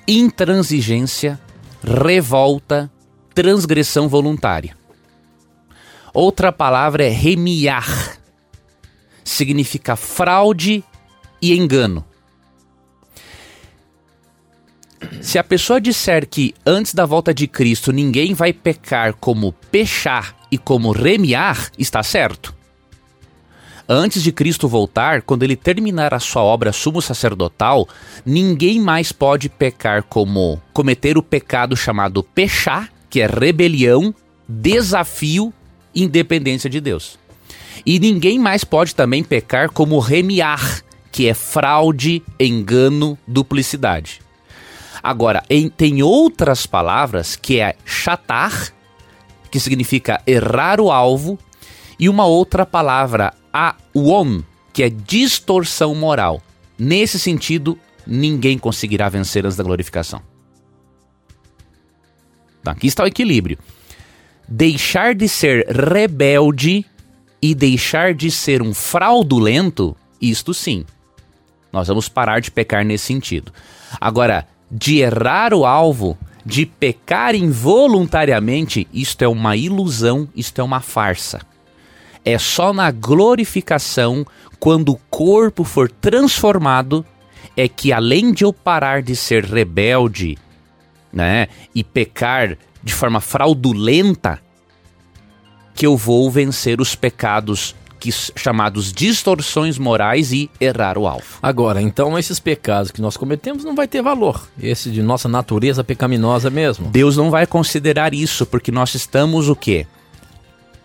[0.07, 1.37] intransigência,
[1.83, 2.89] revolta,
[3.35, 4.77] transgressão voluntária.
[6.15, 8.21] Outra palavra é remiar.
[9.25, 10.85] Significa fraude
[11.41, 12.05] e engano.
[15.21, 20.37] Se a pessoa disser que antes da volta de Cristo ninguém vai pecar como pechar
[20.51, 22.55] e como remiar, está certo.
[23.89, 27.89] Antes de Cristo voltar, quando ele terminar a sua obra sumo sacerdotal,
[28.25, 34.15] ninguém mais pode pecar como cometer o pecado chamado pechar, que é rebelião,
[34.47, 35.55] desafio,
[35.95, 37.19] independência de Deus.
[37.87, 44.21] E ninguém mais pode também pecar como remiar, que é fraude, engano, duplicidade.
[45.03, 48.73] Agora, em, tem outras palavras que é chatar,
[49.51, 51.39] que significa errar o alvo,
[51.99, 54.43] e uma outra palavra, awon,
[54.73, 56.43] que é distorção moral.
[56.79, 60.23] Nesse sentido, ninguém conseguirá vencer antes da glorificação.
[62.61, 63.59] Então, aqui está o equilíbrio.
[64.49, 66.85] Deixar de ser rebelde
[67.41, 70.85] e deixar de ser um fraudulento, isto sim.
[71.73, 73.53] Nós vamos parar de pecar nesse sentido.
[74.01, 80.81] Agora, de errar o alvo, de pecar involuntariamente, isto é uma ilusão, isto é uma
[80.81, 81.41] farsa.
[82.25, 84.27] É só na glorificação,
[84.59, 87.05] quando o corpo for transformado,
[87.57, 90.39] é que além de eu parar de ser rebelde,
[91.13, 94.41] né, e pecar de forma fraudulenta,
[95.75, 101.39] que eu vou vencer os pecados que, chamados distorções morais e errar o alvo.
[101.43, 104.49] Agora, então esses pecados que nós cometemos não vai ter valor.
[104.61, 106.89] Esse de nossa natureza pecaminosa mesmo.
[106.89, 109.87] Deus não vai considerar isso, porque nós estamos o quê?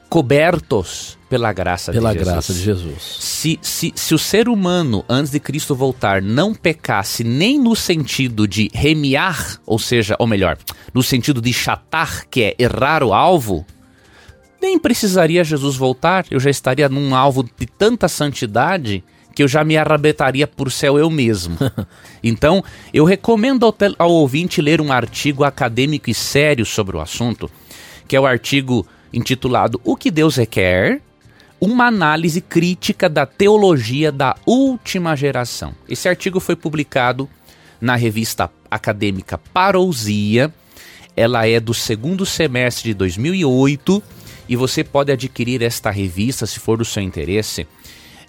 [0.09, 2.33] Cobertos pela graça Pela de Jesus.
[2.33, 3.17] graça de Jesus.
[3.19, 8.47] Se, se, se o ser humano, antes de Cristo voltar, não pecasse nem no sentido
[8.47, 10.55] de remiar, ou seja, ou melhor,
[10.93, 13.65] no sentido de chatar, que é errar o alvo,
[14.63, 19.03] nem precisaria Jesus voltar, eu já estaria num alvo de tanta santidade
[19.35, 21.57] que eu já me arrebentaria por céu eu mesmo.
[22.23, 27.51] então, eu recomendo ao, ao, ouvinte ler um artigo acadêmico e sério sobre o assunto,
[28.07, 31.01] que é o artigo intitulado O que Deus requer?
[31.59, 35.73] Uma análise crítica da teologia da última geração.
[35.89, 37.29] Esse artigo foi publicado
[37.81, 40.53] na revista acadêmica Parousia.
[41.17, 44.01] Ela é do segundo semestre de 2008
[44.47, 47.67] e você pode adquirir esta revista se for do seu interesse.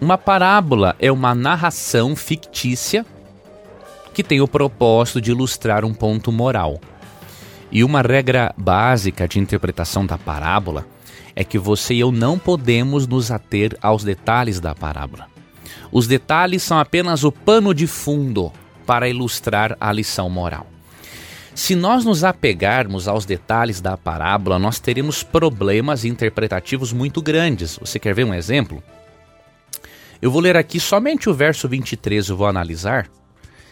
[0.00, 3.04] Uma parábola é uma narração fictícia
[4.14, 6.80] que tem o propósito de ilustrar um ponto moral.
[7.70, 10.86] E uma regra básica de interpretação da parábola
[11.34, 15.26] é que você e eu não podemos nos ater aos detalhes da parábola.
[15.92, 18.50] Os detalhes são apenas o pano de fundo
[18.86, 20.66] para ilustrar a lição moral.
[21.54, 27.76] Se nós nos apegarmos aos detalhes da parábola, nós teremos problemas interpretativos muito grandes.
[27.78, 28.82] Você quer ver um exemplo?
[30.22, 33.10] Eu vou ler aqui somente o verso 23, eu vou analisar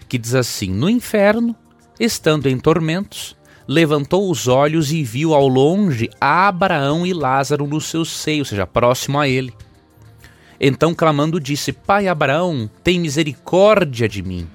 [0.08, 1.56] que diz assim: No inferno,
[1.98, 8.04] estando em tormentos, levantou os olhos e viu ao longe Abraão e Lázaro no seu
[8.04, 9.52] seio, ou seja, próximo a ele.
[10.60, 14.46] Então, clamando, disse: Pai Abraão, tem misericórdia de mim,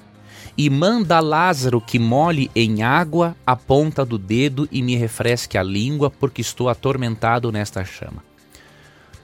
[0.59, 5.63] e manda Lázaro que molhe em água a ponta do dedo e me refresque a
[5.63, 8.21] língua, porque estou atormentado nesta chama.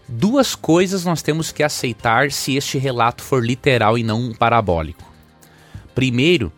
[0.08, 5.04] Duas coisas nós temos que aceitar se este relato for literal e não parabólico.
[5.94, 6.54] Primeiro,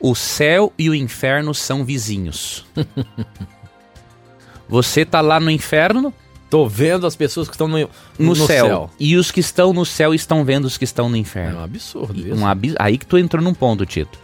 [0.00, 2.64] o céu e o inferno são vizinhos.
[4.66, 6.10] Você tá lá no inferno?
[6.52, 7.88] Tô vendo as pessoas que estão no, no,
[8.18, 8.66] no céu.
[8.66, 8.90] céu.
[9.00, 11.56] E os que estão no céu estão vendo os que estão no inferno.
[11.56, 12.34] É um absurdo isso.
[12.34, 12.74] Um ab...
[12.78, 14.18] Aí que tu entrou num ponto, Tito.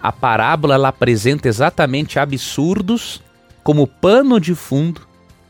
[0.00, 3.20] A parábola ela apresenta exatamente absurdos
[3.62, 5.02] como pano de fundo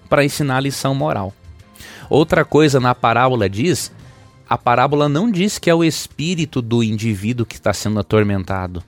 [0.08, 1.32] para ensinar a lição moral.
[2.10, 3.92] Outra coisa na parábola diz,
[4.48, 8.82] a parábola não diz que é o espírito do indivíduo que está sendo atormentado.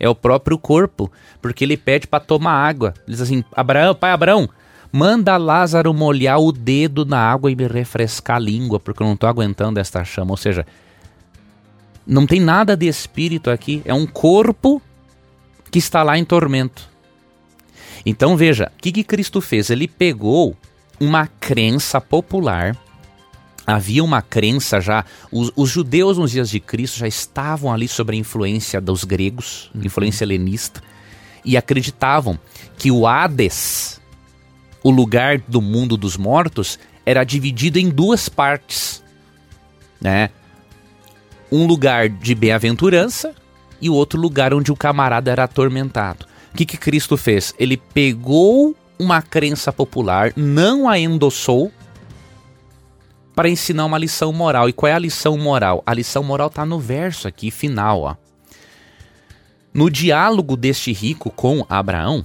[0.00, 1.08] É o próprio corpo,
[1.40, 2.94] porque ele pede para tomar água.
[3.06, 4.50] Ele diz assim: Abraão, pai Abraão,
[4.94, 9.14] manda Lázaro molhar o dedo na água e me refrescar a língua, porque eu não
[9.14, 10.30] estou aguentando esta chama.
[10.30, 10.64] Ou seja,
[12.06, 14.80] não tem nada de espírito aqui, é um corpo
[15.68, 16.88] que está lá em tormento.
[18.06, 19.68] Então veja, o que, que Cristo fez?
[19.68, 20.56] Ele pegou
[21.00, 22.76] uma crença popular.
[23.66, 28.12] Havia uma crença já, os, os, judeus nos dias de Cristo já estavam ali sob
[28.12, 29.82] a influência dos gregos, uhum.
[29.82, 30.80] influência helenista,
[31.44, 32.38] e acreditavam
[32.78, 33.93] que o Hades,
[34.84, 39.02] o lugar do mundo dos mortos, era dividido em duas partes,
[39.98, 40.28] né?
[41.50, 43.34] Um lugar de bem-aventurança
[43.80, 46.26] e o outro lugar onde o camarada era atormentado.
[46.52, 47.54] O que, que Cristo fez?
[47.58, 51.72] Ele pegou uma crença popular, não a endossou
[53.34, 54.68] para ensinar uma lição moral.
[54.68, 55.82] E qual é a lição moral?
[55.86, 58.02] A lição moral está no verso aqui final.
[58.02, 58.14] Ó.
[59.72, 62.24] No diálogo deste rico com Abraão,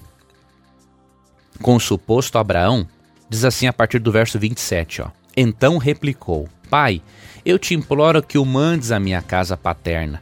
[1.61, 2.87] com o suposto Abraão,
[3.29, 5.09] diz assim a partir do verso 27, ó.
[5.35, 7.01] Então replicou: Pai,
[7.45, 10.21] eu te imploro que o mandes à minha casa paterna,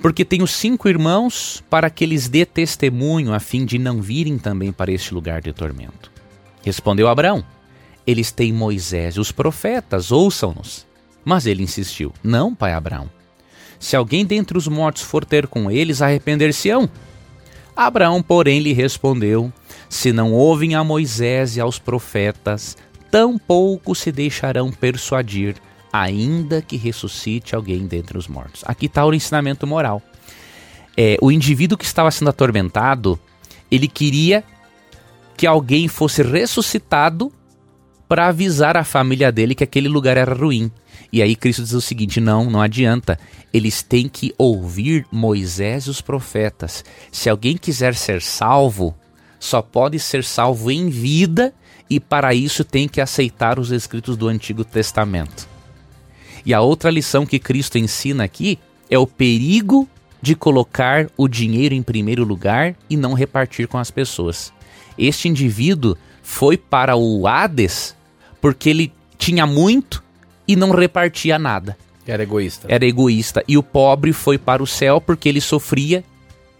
[0.00, 4.72] porque tenho cinco irmãos para que lhes dê testemunho a fim de não virem também
[4.72, 6.10] para este lugar de tormento.
[6.64, 7.44] Respondeu Abraão:
[8.06, 10.86] Eles têm Moisés e os profetas, ouçam-nos.
[11.24, 13.08] Mas ele insistiu: Não, pai Abraão.
[13.78, 16.88] Se alguém dentre os mortos for ter com eles, arrepender-se-ão.
[17.74, 19.52] Abraão, porém, lhe respondeu:
[19.92, 22.78] Se não ouvem a Moisés e aos profetas,
[23.10, 25.56] tampouco se deixarão persuadir
[25.92, 28.64] ainda que ressuscite alguém dentre os mortos.
[28.64, 30.00] Aqui está o ensinamento moral.
[30.96, 33.20] É, o indivíduo que estava sendo atormentado,
[33.70, 34.42] ele queria
[35.36, 37.30] que alguém fosse ressuscitado
[38.08, 40.72] para avisar a família dele que aquele lugar era ruim.
[41.12, 43.18] E aí Cristo diz o seguinte: não, não adianta.
[43.52, 46.82] Eles têm que ouvir Moisés e os profetas.
[47.12, 48.96] Se alguém quiser ser salvo,
[49.42, 51.52] só pode ser salvo em vida
[51.90, 55.48] e para isso tem que aceitar os escritos do Antigo Testamento.
[56.46, 58.56] E a outra lição que Cristo ensina aqui
[58.88, 59.88] é o perigo
[60.22, 64.52] de colocar o dinheiro em primeiro lugar e não repartir com as pessoas.
[64.96, 67.96] Este indivíduo foi para o Hades
[68.40, 70.04] porque ele tinha muito
[70.46, 71.76] e não repartia nada.
[72.06, 72.68] Era egoísta.
[72.70, 73.42] Era egoísta.
[73.48, 76.04] E o pobre foi para o céu porque ele sofria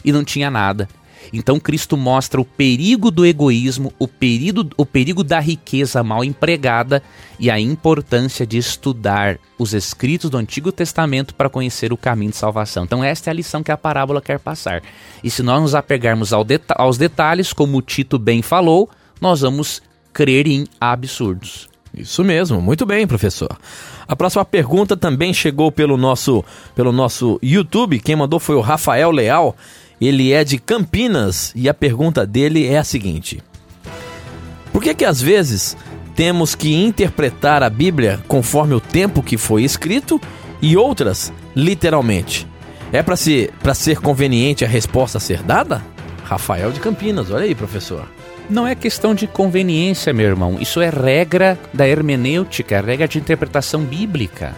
[0.05, 0.89] e não tinha nada.
[1.33, 7.03] Então Cristo mostra o perigo do egoísmo, o perigo, o perigo da riqueza mal empregada
[7.39, 12.37] e a importância de estudar os escritos do Antigo Testamento para conhecer o caminho de
[12.37, 12.85] salvação.
[12.85, 14.83] Então esta é a lição que a parábola quer passar.
[15.23, 18.89] E se nós nos apegarmos ao deta aos detalhes, como o Tito bem falou,
[19.21, 21.69] nós vamos crer em absurdos.
[21.95, 23.55] Isso mesmo, muito bem, professor.
[24.09, 26.43] A próxima pergunta também chegou pelo nosso,
[26.75, 28.01] pelo nosso YouTube.
[28.01, 29.55] Quem mandou foi o Rafael Leal.
[30.03, 33.41] Ele é de Campinas e a pergunta dele é a seguinte:
[34.73, 35.77] Por que que às vezes
[36.17, 40.21] temos que interpretar a Bíblia conforme o tempo que foi escrito
[40.61, 42.49] e outras literalmente?
[42.93, 45.81] É para ser, ser conveniente a resposta ser dada?
[46.25, 48.09] Rafael de Campinas, olha aí, professor.
[48.51, 50.59] Não é questão de conveniência, meu irmão.
[50.61, 54.53] Isso é regra da hermenêutica, regra de interpretação bíblica.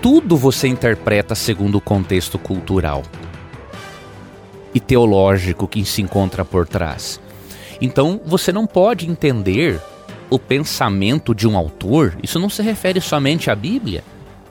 [0.00, 3.02] Tudo você interpreta segundo o contexto cultural
[4.76, 7.18] e teológico que se encontra por trás.
[7.80, 9.80] Então, você não pode entender
[10.28, 14.04] o pensamento de um autor, isso não se refere somente à Bíblia.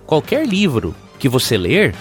[0.03, 1.93] Qualquer livro que você ler,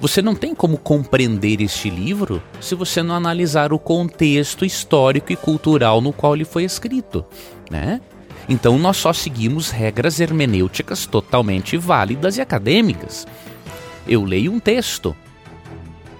[0.00, 5.36] você não tem como compreender este livro se você não analisar o contexto histórico e
[5.36, 7.22] cultural no qual ele foi escrito,
[7.70, 8.00] né?
[8.48, 13.26] Então nós só seguimos regras hermenêuticas totalmente válidas e acadêmicas.
[14.06, 15.14] Eu leio um texto,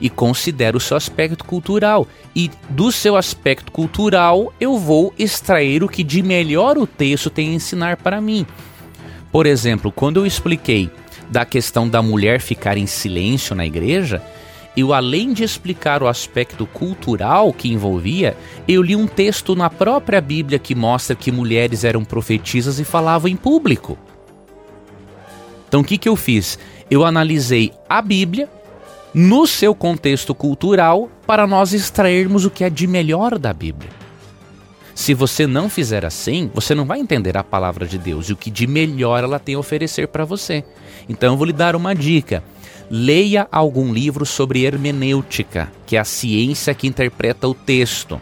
[0.01, 2.07] e considero o seu aspecto cultural.
[2.35, 7.51] E do seu aspecto cultural, eu vou extrair o que de melhor o texto tem
[7.51, 8.47] a ensinar para mim.
[9.31, 10.91] Por exemplo, quando eu expliquei
[11.29, 14.23] da questão da mulher ficar em silêncio na igreja,
[14.77, 18.37] eu além de explicar o aspecto cultural que envolvia,
[18.67, 23.29] eu li um texto na própria Bíblia que mostra que mulheres eram profetisas e falavam
[23.29, 23.99] em público.
[25.69, 26.59] Então o que, que eu fiz?
[26.91, 28.49] Eu analisei a Bíblia
[29.15, 33.91] no seu contexto cultural para nós extrairmos o que é de melhor da Bíblia.
[34.95, 38.37] Se você não fizer assim, você não vai entender a palavra de Deus e o
[38.37, 40.65] que de melhor ela tem a oferecer para você.
[41.09, 42.43] Então eu vou lhe dar uma dica.
[42.91, 48.21] Leia algum livro sobre hermenêutica, que é a ciência que interpreta o texto.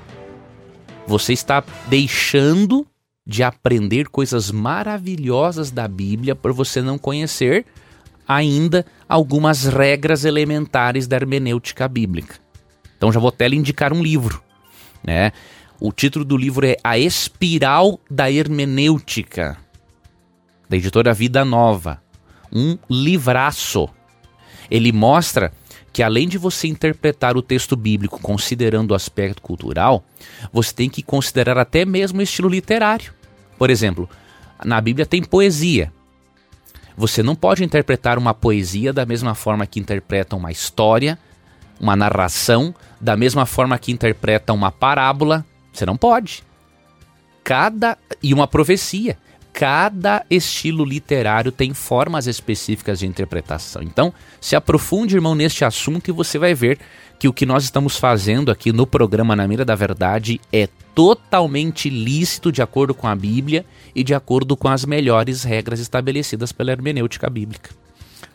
[1.06, 2.86] Você está deixando
[3.26, 7.64] de aprender coisas maravilhosas da Bíblia por você não conhecer
[8.26, 12.36] ainda algumas regras elementares da hermenêutica bíblica.
[12.96, 14.42] Então já vou até lhe indicar um livro,
[15.04, 15.32] né?
[15.78, 19.58] O título do livro é A Espiral da Hermenêutica,
[20.68, 22.02] da editora Vida Nova.
[22.50, 23.88] Um livraço.
[24.70, 25.52] Ele mostra
[25.92, 30.04] que além de você interpretar o texto bíblico considerando o aspecto cultural,
[30.52, 33.12] você tem que considerar até mesmo o estilo literário.
[33.58, 34.08] Por exemplo,
[34.64, 35.92] na Bíblia tem poesia.
[36.96, 41.18] Você não pode interpretar uma poesia da mesma forma que interpreta uma história,
[41.78, 46.42] uma narração, da mesma forma que interpreta uma parábola, você não pode.
[47.44, 47.98] Cada.
[48.22, 49.18] E uma profecia.
[49.52, 53.82] Cada estilo literário tem formas específicas de interpretação.
[53.82, 56.78] Então, se aprofunde, irmão, neste assunto e você vai ver
[57.18, 61.88] que o que nós estamos fazendo aqui no programa Na Mira da Verdade é totalmente
[61.88, 63.64] lícito de acordo com a Bíblia
[63.94, 67.70] e de acordo com as melhores regras estabelecidas pela hermenêutica bíblica.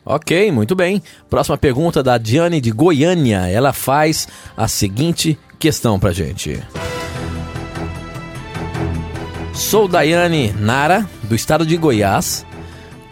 [0.04, 1.02] Ok, muito bem.
[1.30, 3.48] Próxima pergunta da Diane de Goiânia.
[3.48, 4.28] Ela faz
[4.58, 6.60] a seguinte questão pra gente.
[9.54, 12.46] Sou Daiane Nara, do estado de Goiás.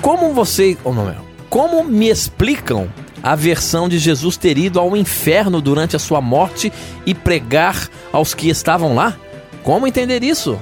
[0.02, 0.78] Como você.
[0.84, 1.16] Oh, não,
[1.50, 2.90] como me explicam
[3.22, 6.72] a versão de Jesus ter ido ao inferno durante a sua morte
[7.06, 9.18] e pregar aos que estavam lá?
[9.64, 10.60] Como entender isso?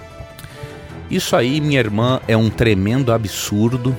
[1.10, 3.96] Isso aí, minha irmã, é um tremendo absurdo.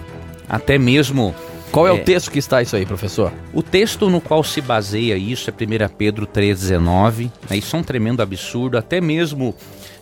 [0.49, 1.35] Até mesmo.
[1.71, 3.33] Qual é, é, o texto que está isso aí, professor?
[3.53, 7.31] O texto no qual se baseia isso é 1 Pedro 3,19.
[7.51, 8.79] Isso é um tremendo absurdo.
[8.79, 9.55] Até mesmo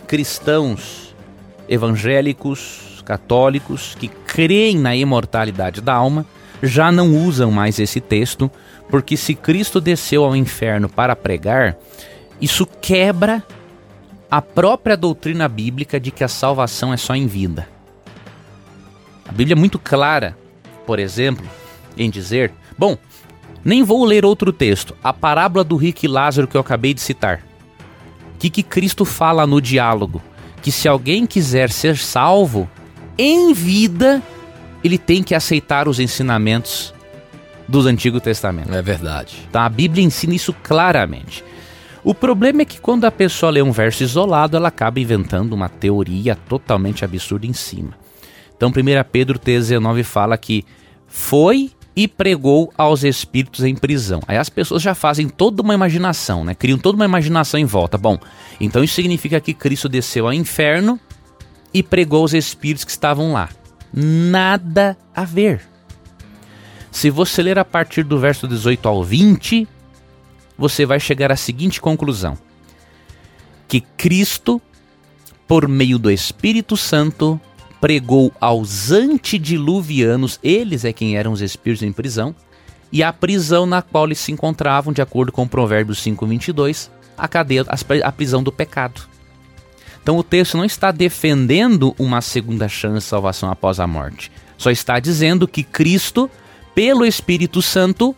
[0.06, 1.14] cristãos
[1.68, 6.24] evangélicos, católicos que creem na imortalidade da alma
[6.62, 8.50] já não usam mais esse texto,
[8.88, 11.76] porque se Cristo desceu ao inferno para pregar,
[12.40, 13.42] isso quebra
[14.30, 17.68] a própria doutrina bíblica de que a salvação é só em vida.
[19.28, 20.36] A Bíblia é muito clara,
[20.86, 21.46] por exemplo,
[21.96, 22.96] em dizer: bom,
[23.64, 27.00] nem vou ler outro texto, a parábola do rico e Lázaro que eu acabei de
[27.00, 27.42] citar.
[28.34, 30.22] O que, que Cristo fala no diálogo?
[30.66, 32.68] que se alguém quiser ser salvo
[33.16, 34.20] em vida,
[34.82, 36.94] ele tem que aceitar os ensinamentos
[37.68, 38.72] do Antigo Testamento.
[38.74, 39.48] É verdade.
[39.50, 39.64] Tá?
[39.64, 41.44] A Bíblia ensina isso claramente.
[42.04, 45.68] O problema é que quando a pessoa lê um verso isolado, ela acaba inventando uma
[45.68, 47.94] teoria totalmente absurda em cima.
[48.56, 48.72] Então, 1
[49.10, 50.64] Pedro 3,19 fala que
[51.08, 54.20] foi e pregou aos espíritos em prisão.
[54.28, 56.54] Aí as pessoas já fazem toda uma imaginação, né?
[56.54, 57.96] Criam toda uma imaginação em volta.
[57.96, 58.18] Bom,
[58.60, 61.00] então isso significa que Cristo desceu ao inferno
[61.72, 63.48] e pregou aos espíritos que estavam lá.
[63.98, 65.62] Nada a ver.
[66.92, 69.66] Se você ler a partir do verso 18 ao 20,
[70.58, 72.36] você vai chegar à seguinte conclusão:
[73.66, 74.60] que Cristo,
[75.48, 77.40] por meio do Espírito Santo,
[77.80, 82.34] pregou aos antediluvianos, eles é quem eram os espíritos em prisão,
[82.92, 87.64] e a prisão na qual eles se encontravam, de acordo com Provérbios 5:22, a cadeia,
[88.04, 89.15] a prisão do pecado.
[90.06, 94.30] Então o texto não está defendendo uma segunda chance de salvação após a morte.
[94.56, 96.30] Só está dizendo que Cristo,
[96.76, 98.14] pelo Espírito Santo,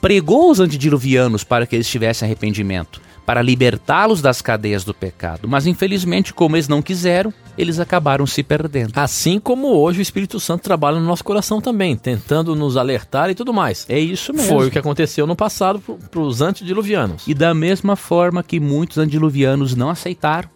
[0.00, 5.48] pregou os antediluvianos para que eles tivessem arrependimento para libertá-los das cadeias do pecado.
[5.48, 8.92] Mas infelizmente, como eles não quiseram, eles acabaram se perdendo.
[8.94, 13.34] Assim como hoje o Espírito Santo trabalha no nosso coração também, tentando nos alertar e
[13.34, 13.84] tudo mais.
[13.88, 14.50] É isso mesmo.
[14.50, 17.24] Foi o que aconteceu no passado para os antediluvianos.
[17.26, 20.54] E da mesma forma que muitos antediluvianos não aceitaram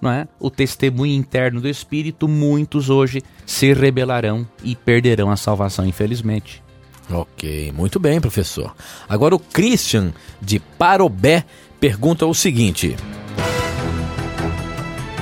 [0.00, 0.26] não é?
[0.38, 6.62] o testemunho interno do Espírito, muitos hoje se rebelarão e perderão a salvação, infelizmente.
[7.10, 8.74] Ok, muito bem, professor.
[9.08, 11.44] Agora o Christian de Parobé
[11.80, 12.96] pergunta o seguinte.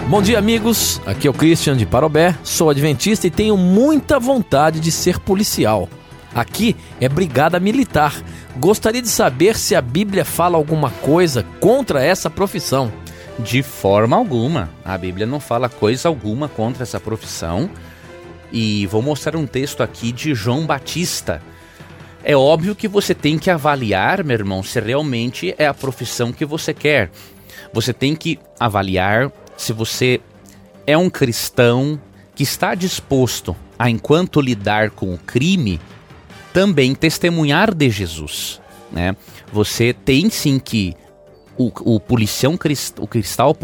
[0.09, 1.01] Bom dia, amigos.
[1.07, 2.35] Aqui é o Christian de Parobé.
[2.43, 5.89] Sou adventista e tenho muita vontade de ser policial.
[6.35, 8.15] Aqui é brigada militar.
[8.57, 12.93] Gostaria de saber se a Bíblia fala alguma coisa contra essa profissão.
[13.39, 14.71] De forma alguma.
[14.85, 17.71] A Bíblia não fala coisa alguma contra essa profissão.
[18.53, 21.43] E vou mostrar um texto aqui de João Batista
[22.23, 26.45] é óbvio que você tem que avaliar, meu irmão, se realmente é a profissão que
[26.45, 27.11] você quer.
[27.73, 30.21] Você tem que avaliar se você
[30.87, 32.01] é um cristão
[32.35, 35.81] que está disposto a, enquanto lidar com o crime,
[36.53, 38.61] também testemunhar de Jesus.
[38.91, 39.15] Né?
[39.53, 40.95] Você tem sim que
[41.59, 43.57] o, o policião o cristal,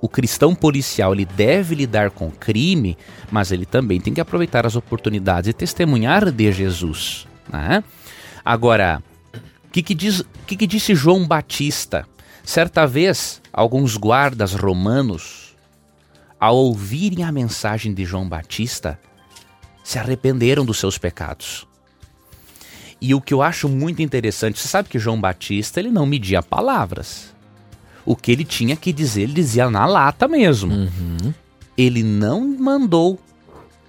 [0.00, 2.96] o cristão policial ele deve lidar com crime,
[3.30, 7.26] mas ele também tem que aproveitar as oportunidades e testemunhar de Jesus.
[7.52, 7.84] Né?
[8.42, 9.02] Agora,
[9.66, 12.06] o que, que, diz, que, que disse João Batista?
[12.42, 15.54] Certa vez, alguns guardas romanos,
[16.40, 18.98] ao ouvirem a mensagem de João Batista,
[19.82, 21.66] se arrependeram dos seus pecados.
[23.00, 26.42] E o que eu acho muito interessante, você sabe que João Batista ele não media
[26.42, 27.33] palavras.
[28.06, 30.72] O que ele tinha que dizer, ele dizia na lata mesmo.
[30.74, 31.32] Uhum.
[31.76, 33.18] Ele não mandou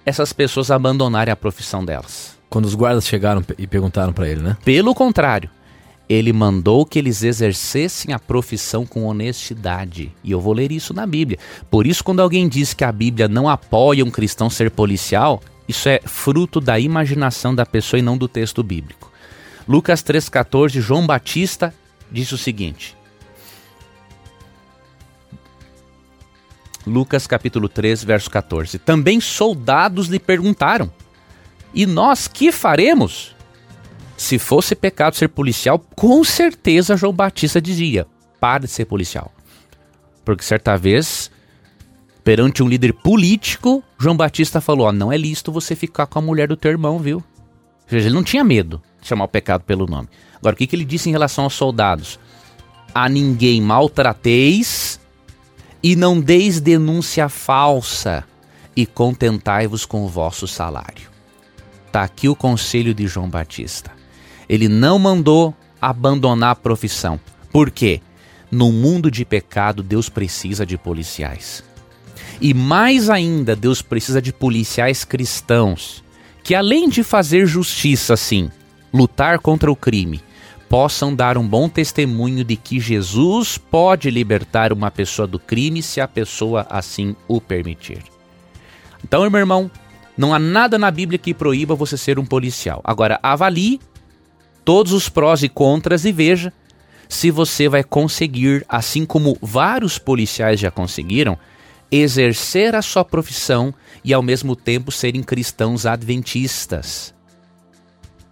[0.04, 2.36] essas pessoas abandonarem a profissão delas.
[2.48, 4.56] Quando os guardas chegaram e perguntaram para ele, né?
[4.64, 5.50] Pelo contrário,
[6.08, 10.12] ele mandou que eles exercessem a profissão com honestidade.
[10.22, 11.38] E eu vou ler isso na Bíblia.
[11.68, 15.88] Por isso, quando alguém diz que a Bíblia não apoia um cristão ser policial, isso
[15.88, 19.10] é fruto da imaginação da pessoa e não do texto bíblico.
[19.68, 21.74] Lucas 3,14, João Batista
[22.10, 22.95] disse o seguinte.
[26.86, 28.78] Lucas capítulo 3, verso 14.
[28.78, 30.90] Também soldados lhe perguntaram:
[31.74, 33.34] E nós que faremos?
[34.16, 38.06] Se fosse pecado ser policial, com certeza João Batista dizia:
[38.38, 39.32] pare de ser policial.
[40.24, 41.30] Porque certa vez,
[42.22, 46.48] perante um líder político, João Batista falou: não é lícito você ficar com a mulher
[46.48, 47.16] do teu irmão, viu?
[47.18, 50.08] Ou seja, ele não tinha medo de chamar o pecado pelo nome.
[50.36, 52.18] Agora, o que, que ele disse em relação aos soldados?
[52.94, 55.00] A ninguém maltrateis
[55.86, 58.24] e não deis denúncia falsa
[58.74, 61.08] e contentai-vos com o vosso salário.
[61.86, 63.92] Está aqui o conselho de João Batista.
[64.48, 67.20] Ele não mandou abandonar a profissão.
[67.52, 68.00] Por quê?
[68.50, 71.62] No mundo de pecado, Deus precisa de policiais.
[72.40, 76.02] E mais ainda, Deus precisa de policiais cristãos
[76.42, 78.50] que, além de fazer justiça, sim,
[78.92, 80.20] lutar contra o crime,
[80.68, 86.00] possam dar um bom testemunho de que Jesus pode libertar uma pessoa do crime se
[86.00, 88.02] a pessoa assim o permitir.
[89.04, 89.70] Então, meu irmão,
[90.16, 92.80] não há nada na Bíblia que proíba você ser um policial.
[92.82, 93.80] Agora, avalie
[94.64, 96.52] todos os prós e contras e veja
[97.08, 101.38] se você vai conseguir, assim como vários policiais já conseguiram,
[101.90, 107.14] exercer a sua profissão e ao mesmo tempo serem cristãos adventistas.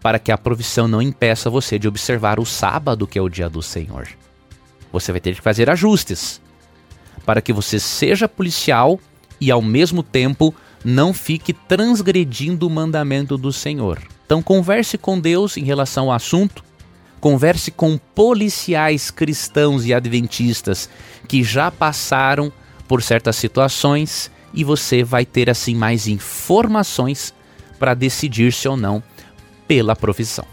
[0.05, 3.49] Para que a profissão não impeça você de observar o sábado, que é o dia
[3.49, 4.07] do Senhor.
[4.93, 6.43] Você vai ter que fazer ajustes
[7.25, 9.01] para que você seja policial
[9.41, 13.99] e ao mesmo tempo não fique transgredindo o mandamento do Senhor.
[14.27, 16.63] Então converse com Deus em relação ao assunto,
[17.19, 20.87] converse com policiais cristãos e adventistas
[21.27, 22.53] que já passaram
[22.87, 27.33] por certas situações e você vai ter assim mais informações
[27.79, 29.03] para decidir se ou não
[29.67, 30.45] pela profissão.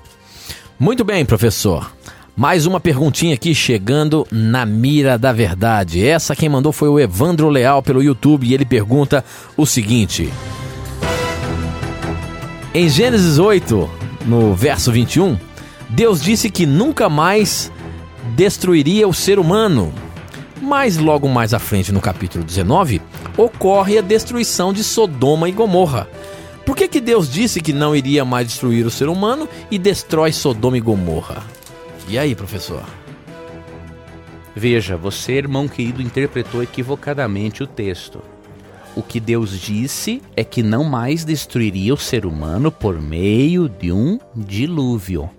[0.80, 1.91] Muito bem, professor.
[2.36, 6.05] Mais uma perguntinha aqui chegando na mira da verdade.
[6.05, 9.24] Essa quem mandou foi o Evandro Leal pelo YouTube e ele pergunta
[9.57, 10.32] o seguinte:
[12.74, 13.89] em Gênesis 8,
[14.26, 15.38] no verso 21,
[15.89, 17.70] Deus disse que nunca mais
[18.34, 19.93] destruiria o ser humano.
[20.62, 23.01] Mas logo mais à frente, no capítulo 19,
[23.36, 26.07] ocorre a destruição de Sodoma e Gomorra.
[26.72, 30.32] Por que, que Deus disse que não iria mais destruir o ser humano e destrói
[30.32, 31.43] Sodoma e Gomorra?
[32.07, 32.82] E aí, professor?
[34.55, 38.22] Veja, você, irmão querido, interpretou equivocadamente o texto.
[38.95, 43.91] O que Deus disse é que não mais destruiria o ser humano por meio de
[43.91, 45.30] um dilúvio.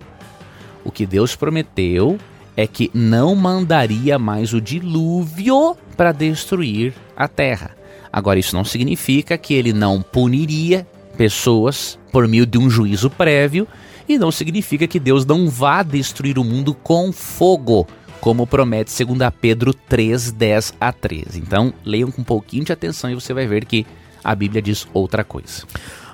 [0.85, 2.19] O que Deus prometeu
[2.55, 7.75] é que não mandaria mais o dilúvio para destruir a terra.
[8.11, 10.85] Agora, isso não significa que ele não puniria
[11.17, 13.67] pessoas por meio de um juízo prévio,
[14.07, 17.87] e não significa que Deus não vá destruir o mundo com fogo
[18.23, 21.39] como promete 2 Pedro 3, 10 a 13.
[21.39, 23.85] Então, leiam com um pouquinho de atenção e você vai ver que
[24.23, 25.63] a Bíblia diz outra coisa.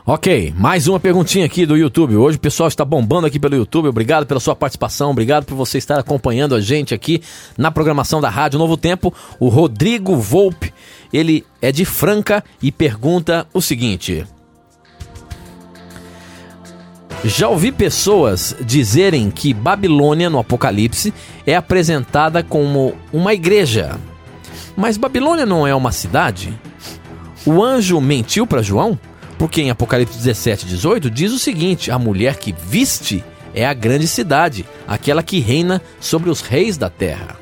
[0.08, 2.16] Ok, mais uma perguntinha aqui do YouTube.
[2.16, 3.89] Hoje o pessoal está bombando aqui pelo YouTube.
[3.89, 7.22] Obrigado pela sua participação, obrigado por você estar acompanhando a gente aqui
[7.56, 9.14] na programação da Rádio Novo Tempo.
[9.39, 10.74] O Rodrigo Volpe,
[11.14, 14.26] ele é de Franca e pergunta o seguinte:
[17.24, 21.13] já ouvi pessoas dizerem que Babilônia no Apocalipse
[21.45, 23.97] é apresentada como uma igreja.
[24.76, 26.57] Mas Babilônia não é uma cidade?
[27.45, 28.97] O anjo mentiu para João?
[29.38, 34.07] Porque em Apocalipse 17, 18 diz o seguinte: a mulher que viste é a grande
[34.07, 37.38] cidade, aquela que reina sobre os reis da terra.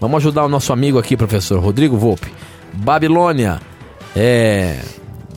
[0.00, 2.32] Vamos ajudar o nosso amigo aqui, professor Rodrigo Volpe.
[2.72, 3.60] Babilônia
[4.14, 4.78] é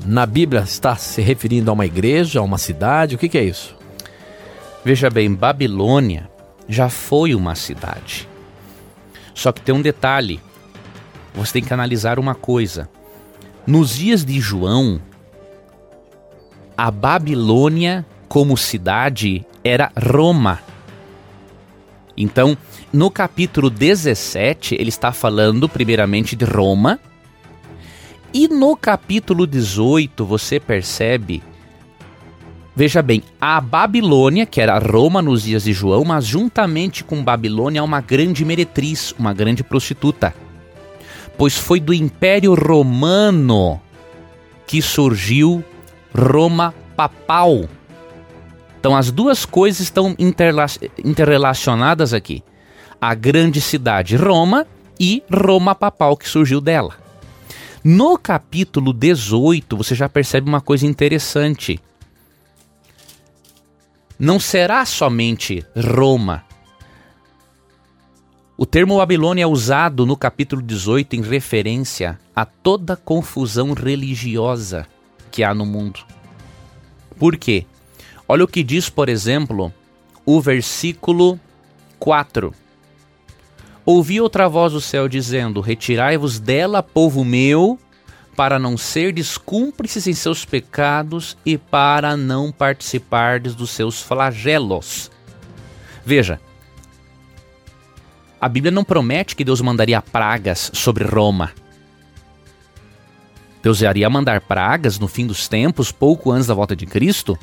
[0.06, 3.16] na Bíblia está se referindo a uma igreja, a uma cidade?
[3.16, 3.76] O que, que é isso?
[4.84, 6.30] Veja bem, Babilônia
[6.68, 8.28] já foi uma cidade.
[9.34, 10.40] Só que tem um detalhe:
[11.34, 12.90] você tem que analisar uma coisa.
[13.66, 15.02] Nos dias de João,
[16.78, 20.60] a Babilônia como cidade era Roma.
[22.16, 22.58] Então,
[22.92, 27.00] no capítulo 17, ele está falando primeiramente de Roma.
[28.34, 31.42] E no capítulo 18, você percebe.
[32.76, 37.84] Veja bem, a Babilônia, que era Roma nos dias de João, mas juntamente com Babilônia,
[37.84, 40.34] uma grande meretriz, uma grande prostituta.
[41.38, 43.82] Pois foi do Império Romano
[44.68, 45.64] que surgiu
[46.16, 47.68] Roma papal.
[48.80, 50.16] Então as duas coisas estão
[51.04, 52.44] interrelacionadas aqui
[53.02, 54.68] a grande cidade Roma
[55.00, 57.09] e Roma papal que surgiu dela.
[57.84, 61.80] No capítulo 18, você já percebe uma coisa interessante.
[64.20, 66.44] Não será somente Roma.
[68.58, 74.86] O termo Babilônia é usado no capítulo 18 em referência a toda confusão religiosa
[75.32, 76.02] que há no mundo.
[77.18, 77.66] Por quê?
[78.28, 79.74] Olha o que diz, por exemplo,
[80.26, 81.40] o versículo
[81.98, 82.54] 4
[83.86, 87.80] Ouvi outra voz do céu dizendo: Retirai-vos dela, povo meu,
[88.36, 95.12] para não serdes cúmplices em seus pecados e para não participardes dos seus flagelos.
[96.06, 96.40] Veja,
[98.40, 101.52] a Bíblia não promete que Deus mandaria pragas sobre Roma.
[103.62, 107.38] Deus iria mandar pragas no fim dos tempos, pouco antes da volta de Cristo,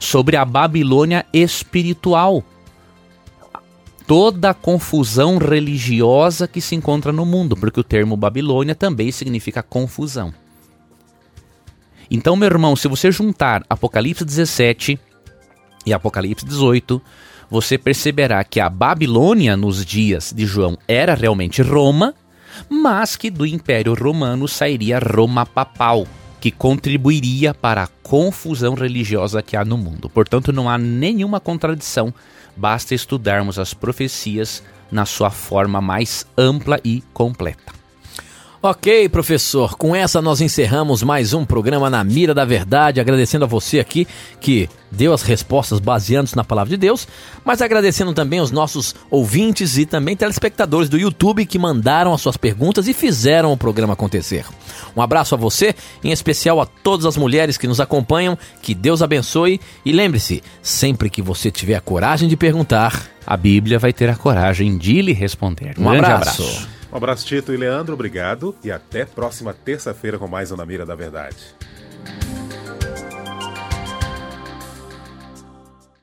[0.00, 2.44] sobre a Babilônia espiritual
[4.10, 9.62] toda a confusão religiosa que se encontra no mundo, porque o termo Babilônia também significa
[9.62, 10.34] confusão.
[12.10, 14.98] Então, meu irmão, se você juntar Apocalipse 17
[15.86, 17.00] e Apocalipse 18,
[17.48, 22.12] você perceberá que a Babilônia nos dias de João era realmente Roma,
[22.68, 26.04] mas que do Império Romano sairia Roma papal,
[26.40, 30.10] que contribuiria para a confusão religiosa que há no mundo.
[30.10, 32.12] Portanto, não há nenhuma contradição
[32.56, 37.79] basta estudarmos as profecias na sua forma mais ampla e completa.
[38.62, 39.74] Ok, professor.
[39.74, 44.06] Com essa nós encerramos mais um programa na Mira da Verdade, agradecendo a você aqui
[44.38, 47.08] que deu as respostas baseadas na palavra de Deus,
[47.42, 52.36] mas agradecendo também os nossos ouvintes e também telespectadores do YouTube que mandaram as suas
[52.36, 54.44] perguntas e fizeram o programa acontecer.
[54.94, 58.36] Um abraço a você, em especial a todas as mulheres que nos acompanham.
[58.60, 63.78] Que Deus abençoe e lembre-se, sempre que você tiver a coragem de perguntar, a Bíblia
[63.78, 65.76] vai ter a coragem de lhe responder.
[65.78, 66.42] Um Grande abraço.
[66.42, 66.79] abraço.
[66.92, 70.84] Um abraço, Tito e Leandro, obrigado e até próxima terça-feira com mais um Na Mira
[70.84, 71.54] da Verdade.